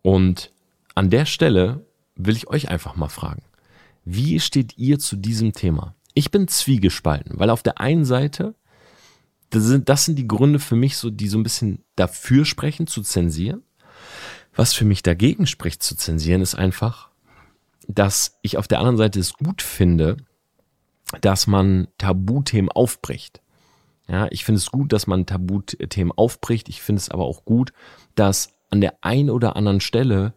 Und 0.02 0.50
an 0.96 1.10
der 1.10 1.24
Stelle 1.24 1.86
will 2.16 2.36
ich 2.36 2.48
euch 2.48 2.68
einfach 2.68 2.96
mal 2.96 3.08
fragen. 3.08 3.42
Wie 4.04 4.40
steht 4.40 4.76
ihr 4.76 4.98
zu 4.98 5.14
diesem 5.14 5.52
Thema? 5.52 5.95
Ich 6.18 6.30
bin 6.30 6.48
zwiegespalten, 6.48 7.38
weil 7.38 7.50
auf 7.50 7.62
der 7.62 7.78
einen 7.78 8.06
Seite, 8.06 8.54
das 9.50 9.64
sind, 9.64 9.90
das 9.90 10.06
sind 10.06 10.18
die 10.18 10.26
Gründe 10.26 10.58
für 10.58 10.74
mich 10.74 10.96
so, 10.96 11.10
die 11.10 11.28
so 11.28 11.36
ein 11.36 11.42
bisschen 11.42 11.84
dafür 11.94 12.46
sprechen, 12.46 12.86
zu 12.86 13.02
zensieren. 13.02 13.62
Was 14.54 14.72
für 14.72 14.86
mich 14.86 15.02
dagegen 15.02 15.46
spricht, 15.46 15.82
zu 15.82 15.94
zensieren, 15.94 16.40
ist 16.40 16.54
einfach, 16.54 17.10
dass 17.86 18.38
ich 18.40 18.56
auf 18.56 18.66
der 18.66 18.78
anderen 18.78 18.96
Seite 18.96 19.20
es 19.20 19.34
gut 19.34 19.60
finde, 19.60 20.16
dass 21.20 21.46
man 21.46 21.86
Tabuthemen 21.98 22.72
aufbricht. 22.72 23.42
Ja, 24.08 24.26
ich 24.30 24.46
finde 24.46 24.60
es 24.60 24.70
gut, 24.70 24.94
dass 24.94 25.06
man 25.06 25.26
Tabuthemen 25.26 26.12
aufbricht. 26.16 26.70
Ich 26.70 26.80
finde 26.80 27.00
es 27.00 27.10
aber 27.10 27.24
auch 27.24 27.44
gut, 27.44 27.74
dass 28.14 28.54
an 28.70 28.80
der 28.80 29.04
einen 29.04 29.28
oder 29.28 29.54
anderen 29.54 29.82
Stelle 29.82 30.32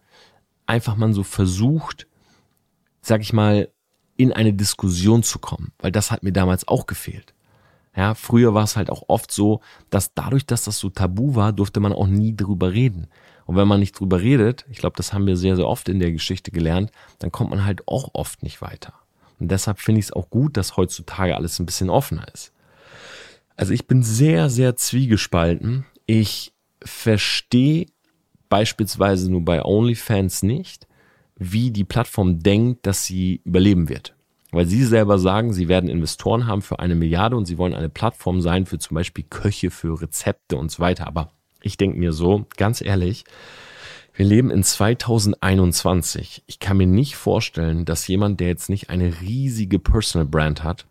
einfach 0.66 0.98
man 0.98 1.14
so 1.14 1.24
versucht, 1.24 2.06
sag 3.02 3.22
ich 3.22 3.32
mal, 3.32 3.70
in 4.20 4.34
eine 4.34 4.52
Diskussion 4.52 5.24
zu 5.24 5.40
kommen, 5.40 5.72
weil 5.80 5.94
das 5.94 6.12
hat 6.12 6.24
mir 6.24 6.34
damals 6.34 6.68
auch 6.68 6.88
gefehlt. 6.88 7.34
Ja, 7.96 8.16
früher 8.16 8.54
war 8.54 8.66
es 8.66 8.76
halt 8.76 8.90
auch 8.90 9.04
oft 9.08 9.32
so, 9.32 9.62
dass 9.90 10.14
dadurch, 10.14 10.46
dass 10.46 10.66
das 10.66 10.78
so 10.78 10.90
tabu 10.90 11.36
war, 11.36 11.54
durfte 11.54 11.80
man 11.80 11.94
auch 11.94 12.06
nie 12.06 12.36
drüber 12.36 12.74
reden. 12.74 13.08
Und 13.46 13.56
wenn 13.56 13.68
man 13.68 13.80
nicht 13.80 13.98
drüber 13.98 14.20
redet, 14.20 14.66
ich 14.70 14.80
glaube, 14.80 14.98
das 14.98 15.14
haben 15.14 15.26
wir 15.26 15.38
sehr, 15.38 15.56
sehr 15.56 15.68
oft 15.68 15.88
in 15.88 16.02
der 16.02 16.12
Geschichte 16.12 16.52
gelernt, 16.52 16.92
dann 17.20 17.32
kommt 17.32 17.50
man 17.50 17.64
halt 17.64 17.88
auch 17.88 18.10
oft 18.12 18.44
nicht 18.44 18.62
weiter. 18.62 18.94
Und 19.40 19.50
deshalb 19.50 19.80
finde 19.80 20.00
ich 20.00 20.08
es 20.08 20.14
auch 20.14 20.30
gut, 20.30 20.58
dass 20.58 20.76
heutzutage 20.76 21.38
alles 21.38 21.58
ein 21.58 21.66
bisschen 21.66 21.90
offener 21.90 22.28
ist. 22.34 22.52
Also 23.56 23.72
ich 23.72 23.88
bin 23.88 24.04
sehr, 24.04 24.50
sehr 24.50 24.76
zwiegespalten. 24.76 25.86
Ich 26.06 26.52
verstehe 26.84 27.86
beispielsweise 28.50 29.32
nur 29.32 29.46
bei 29.46 29.64
OnlyFans 29.64 30.44
nicht, 30.44 30.89
wie 31.40 31.72
die 31.72 31.86
Plattform 31.86 32.40
denkt, 32.40 32.86
dass 32.86 33.06
sie 33.06 33.42
überleben 33.46 33.90
wird. 33.90 34.14
Weil 34.52 34.66
sie 34.66 34.84
selber 34.84 35.20
sagen, 35.20 35.54
sie 35.54 35.68
werden 35.68 35.90
Investoren 35.90 36.48
haben 36.48 36.62
für 36.62 36.80
eine 36.80 36.96
Milliarde 36.96 37.36
und 37.36 37.46
sie 37.46 37.58
wollen 37.58 37.76
eine 37.76 37.90
Plattform 37.90 38.42
sein 38.42 38.66
für 38.66 38.80
zum 38.80 38.96
Beispiel 38.96 39.26
Köche, 39.30 39.72
für 39.72 40.02
Rezepte 40.02 40.58
und 40.58 40.72
so 40.72 40.80
weiter. 40.80 41.08
Aber 41.08 41.32
ich 41.62 41.78
denke 41.78 41.98
mir 41.98 42.14
so, 42.14 42.46
ganz 42.58 42.82
ehrlich, 42.82 43.26
wir 44.14 44.26
leben 44.26 44.50
in 44.52 44.64
2021. 44.64 46.44
Ich 46.48 46.60
kann 46.60 46.78
mir 46.78 46.88
nicht 46.88 47.16
vorstellen, 47.16 47.86
dass 47.86 48.08
jemand, 48.08 48.40
der 48.40 48.48
jetzt 48.48 48.70
nicht 48.70 48.90
eine 48.90 49.22
riesige 49.22 49.80
Personal 49.80 50.28
Brand 50.28 50.64
hat, 50.64 50.88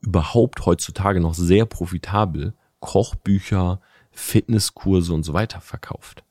überhaupt 0.00 0.64
heutzutage 0.64 1.20
noch 1.20 1.34
sehr 1.34 1.64
profitabel 1.66 2.54
Kochbücher, 2.80 3.80
Fitnesskurse 4.12 5.12
und 5.12 5.24
so 5.24 5.32
weiter 5.32 5.60
verkauft. 5.60 6.22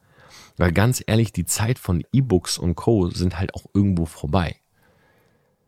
Weil 0.58 0.72
ganz 0.72 1.04
ehrlich, 1.06 1.32
die 1.32 1.46
Zeit 1.46 1.80
von 1.80 2.04
E-Books 2.12 2.58
und 2.58 2.76
Co. 2.76 3.10
sind 3.10 3.40
halt 3.40 3.54
auch 3.54 3.66
irgendwo 3.74 4.06
vorbei. 4.06 4.56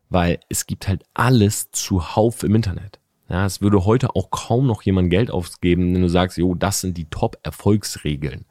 Weil 0.09 0.39
es 0.49 0.65
gibt 0.65 0.87
halt 0.87 1.03
alles 1.13 1.69
zuhauf 1.71 2.43
im 2.43 2.55
Internet. 2.55 2.99
Ja, 3.29 3.45
es 3.45 3.61
würde 3.61 3.85
heute 3.85 4.15
auch 4.15 4.31
kaum 4.31 4.65
noch 4.65 4.81
jemand 4.81 5.11
Geld 5.11 5.29
ausgeben, 5.29 5.93
wenn 5.93 6.01
du 6.01 6.09
sagst, 6.09 6.37
jo, 6.37 6.55
das 6.55 6.81
sind 6.81 6.97
die 6.97 7.05
Top-Erfolgsregeln. 7.05 8.45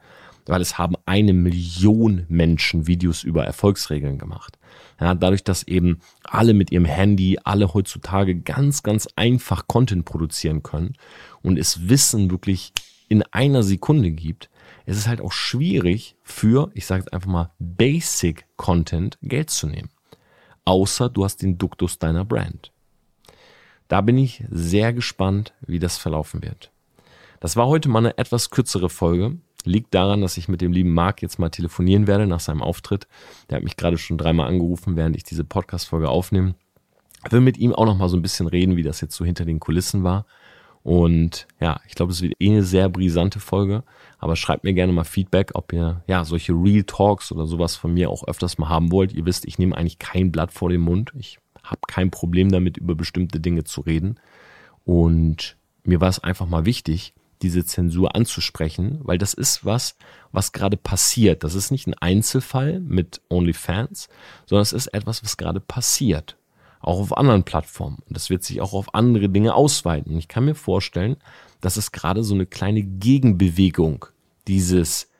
Weil 0.46 0.62
es 0.62 0.78
haben 0.78 0.94
eine 1.04 1.32
Million 1.32 2.24
Menschen 2.28 2.86
Videos 2.86 3.24
über 3.24 3.44
Erfolgsregeln 3.44 4.18
gemacht. 4.18 4.56
Ja, 5.00 5.14
dadurch, 5.14 5.42
dass 5.42 5.64
eben 5.64 5.98
alle 6.22 6.54
mit 6.54 6.70
ihrem 6.70 6.84
Handy, 6.84 7.38
alle 7.42 7.74
heutzutage 7.74 8.36
ganz, 8.36 8.84
ganz 8.84 9.08
einfach 9.16 9.66
Content 9.66 10.04
produzieren 10.04 10.62
können 10.62 10.94
und 11.42 11.58
es 11.58 11.88
Wissen 11.88 12.30
wirklich 12.30 12.72
in 13.08 13.22
einer 13.24 13.64
Sekunde 13.64 14.12
gibt, 14.12 14.48
es 14.88 14.96
ist 14.96 15.06
halt 15.06 15.20
auch 15.20 15.32
schwierig 15.32 16.16
für, 16.22 16.70
ich 16.72 16.86
sage 16.86 17.02
jetzt 17.02 17.12
einfach 17.12 17.28
mal, 17.28 17.50
Basic 17.58 18.46
Content 18.56 19.18
Geld 19.20 19.50
zu 19.50 19.66
nehmen. 19.66 19.90
Außer 20.64 21.10
du 21.10 21.24
hast 21.24 21.42
den 21.42 21.58
Duktus 21.58 21.98
deiner 21.98 22.24
Brand. 22.24 22.72
Da 23.88 24.00
bin 24.00 24.16
ich 24.16 24.44
sehr 24.48 24.94
gespannt, 24.94 25.52
wie 25.60 25.78
das 25.78 25.98
verlaufen 25.98 26.42
wird. 26.42 26.72
Das 27.38 27.54
war 27.54 27.66
heute 27.66 27.90
mal 27.90 27.98
eine 27.98 28.16
etwas 28.16 28.48
kürzere 28.48 28.88
Folge. 28.88 29.36
Liegt 29.64 29.92
daran, 29.92 30.22
dass 30.22 30.38
ich 30.38 30.48
mit 30.48 30.62
dem 30.62 30.72
lieben 30.72 30.94
Marc 30.94 31.20
jetzt 31.20 31.38
mal 31.38 31.50
telefonieren 31.50 32.06
werde 32.06 32.26
nach 32.26 32.40
seinem 32.40 32.62
Auftritt. 32.62 33.06
Der 33.50 33.56
hat 33.56 33.64
mich 33.64 33.76
gerade 33.76 33.98
schon 33.98 34.16
dreimal 34.16 34.48
angerufen, 34.48 34.96
während 34.96 35.16
ich 35.16 35.22
diese 35.24 35.44
Podcast-Folge 35.44 36.08
aufnehme. 36.08 36.54
Ich 37.26 37.32
will 37.32 37.42
mit 37.42 37.58
ihm 37.58 37.74
auch 37.74 37.84
noch 37.84 37.98
mal 37.98 38.08
so 38.08 38.16
ein 38.16 38.22
bisschen 38.22 38.46
reden, 38.46 38.76
wie 38.76 38.82
das 38.82 39.02
jetzt 39.02 39.16
so 39.16 39.24
hinter 39.26 39.44
den 39.44 39.60
Kulissen 39.60 40.02
war. 40.02 40.24
Und 40.88 41.46
ja, 41.60 41.82
ich 41.86 41.94
glaube, 41.96 42.12
es 42.12 42.22
wird 42.22 42.32
eh 42.38 42.48
eine 42.48 42.62
sehr 42.62 42.88
brisante 42.88 43.40
Folge. 43.40 43.84
Aber 44.16 44.36
schreibt 44.36 44.64
mir 44.64 44.72
gerne 44.72 44.90
mal 44.94 45.04
Feedback, 45.04 45.50
ob 45.52 45.70
ihr 45.74 46.02
ja 46.06 46.24
solche 46.24 46.54
Real 46.54 46.82
Talks 46.82 47.30
oder 47.30 47.46
sowas 47.46 47.76
von 47.76 47.92
mir 47.92 48.08
auch 48.08 48.26
öfters 48.26 48.56
mal 48.56 48.70
haben 48.70 48.90
wollt. 48.90 49.12
Ihr 49.12 49.26
wisst, 49.26 49.44
ich 49.44 49.58
nehme 49.58 49.76
eigentlich 49.76 49.98
kein 49.98 50.32
Blatt 50.32 50.50
vor 50.50 50.70
den 50.70 50.80
Mund. 50.80 51.12
Ich 51.18 51.40
habe 51.62 51.82
kein 51.86 52.10
Problem 52.10 52.50
damit, 52.50 52.78
über 52.78 52.94
bestimmte 52.94 53.38
Dinge 53.38 53.64
zu 53.64 53.82
reden. 53.82 54.18
Und 54.86 55.58
mir 55.84 56.00
war 56.00 56.08
es 56.08 56.20
einfach 56.20 56.46
mal 56.46 56.64
wichtig, 56.64 57.12
diese 57.42 57.66
Zensur 57.66 58.16
anzusprechen, 58.16 59.00
weil 59.02 59.18
das 59.18 59.34
ist 59.34 59.66
was, 59.66 59.94
was 60.32 60.52
gerade 60.52 60.78
passiert. 60.78 61.44
Das 61.44 61.54
ist 61.54 61.70
nicht 61.70 61.86
ein 61.86 61.98
Einzelfall 62.00 62.80
mit 62.80 63.20
OnlyFans, 63.28 64.08
sondern 64.46 64.62
es 64.62 64.72
ist 64.72 64.86
etwas, 64.86 65.22
was 65.22 65.36
gerade 65.36 65.60
passiert. 65.60 66.38
Auch 66.80 67.00
auf 67.00 67.16
anderen 67.16 67.44
Plattformen. 67.44 67.98
Und 68.06 68.16
das 68.16 68.30
wird 68.30 68.44
sich 68.44 68.60
auch 68.60 68.72
auf 68.72 68.94
andere 68.94 69.28
Dinge 69.28 69.54
ausweiten. 69.54 70.16
Ich 70.16 70.28
kann 70.28 70.44
mir 70.44 70.54
vorstellen, 70.54 71.16
dass 71.60 71.76
es 71.76 71.92
gerade 71.92 72.22
so 72.22 72.34
eine 72.34 72.46
kleine 72.46 72.82
Gegenbewegung 72.82 74.06
dieses 74.46 75.10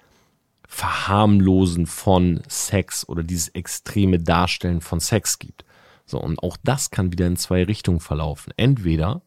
Verharmlosen 0.69 1.87
von 1.87 2.43
Sex 2.47 3.09
oder 3.09 3.23
dieses 3.23 3.49
extreme 3.49 4.19
Darstellen 4.19 4.81
von 4.81 5.01
Sex 5.01 5.39
gibt. 5.39 5.65
So, 6.07 6.21
und 6.21 6.39
auch 6.43 6.57
das 6.63 6.91
kann 6.91 7.13
wieder 7.13 7.27
in 7.27 7.37
zwei 7.37 7.65
Richtungen 7.65 8.01
verlaufen. 8.01 8.53
Entweder 8.57 9.23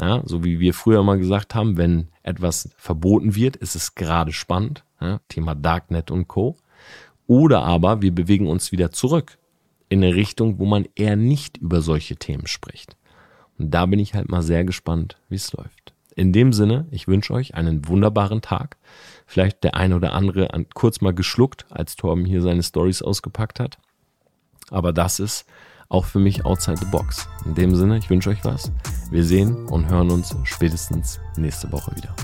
ja, 0.00 0.22
so 0.24 0.44
wie 0.44 0.60
wir 0.60 0.74
früher 0.74 1.02
mal 1.02 1.18
gesagt 1.18 1.54
haben, 1.54 1.76
wenn 1.76 2.08
etwas 2.22 2.70
verboten 2.76 3.34
wird, 3.34 3.56
ist 3.56 3.74
es 3.74 3.94
gerade 3.94 4.32
spannend. 4.32 4.84
Ja, 5.00 5.20
Thema 5.28 5.54
Darknet 5.54 6.10
und 6.10 6.28
Co. 6.28 6.56
Oder 7.26 7.62
aber 7.62 8.00
wir 8.00 8.14
bewegen 8.14 8.46
uns 8.46 8.72
wieder 8.72 8.92
zurück 8.92 9.38
in 9.88 10.02
eine 10.02 10.14
Richtung, 10.14 10.58
wo 10.58 10.66
man 10.66 10.86
eher 10.94 11.16
nicht 11.16 11.56
über 11.58 11.80
solche 11.80 12.16
Themen 12.16 12.46
spricht. 12.46 12.96
Und 13.58 13.72
da 13.72 13.86
bin 13.86 13.98
ich 13.98 14.14
halt 14.14 14.28
mal 14.28 14.42
sehr 14.42 14.64
gespannt, 14.64 15.18
wie 15.28 15.36
es 15.36 15.52
läuft. 15.52 15.94
In 16.14 16.32
dem 16.32 16.52
Sinne, 16.52 16.86
ich 16.90 17.06
wünsche 17.06 17.32
euch 17.32 17.54
einen 17.54 17.86
wunderbaren 17.86 18.42
Tag. 18.42 18.76
Vielleicht 19.26 19.62
der 19.62 19.74
eine 19.76 19.94
oder 19.94 20.14
andere 20.14 20.48
kurz 20.74 21.00
mal 21.00 21.14
geschluckt, 21.14 21.66
als 21.70 21.96
Torben 21.96 22.24
hier 22.24 22.42
seine 22.42 22.62
Stories 22.62 23.02
ausgepackt 23.02 23.60
hat. 23.60 23.78
Aber 24.70 24.92
das 24.92 25.20
ist 25.20 25.46
auch 25.88 26.04
für 26.04 26.18
mich 26.18 26.44
outside 26.44 26.78
the 26.78 26.86
box. 26.86 27.28
In 27.44 27.54
dem 27.54 27.74
Sinne, 27.74 27.98
ich 27.98 28.10
wünsche 28.10 28.30
euch 28.30 28.44
was. 28.44 28.72
Wir 29.10 29.24
sehen 29.24 29.66
und 29.66 29.88
hören 29.88 30.10
uns 30.10 30.34
spätestens 30.44 31.20
nächste 31.36 31.70
Woche 31.72 31.94
wieder. 31.96 32.14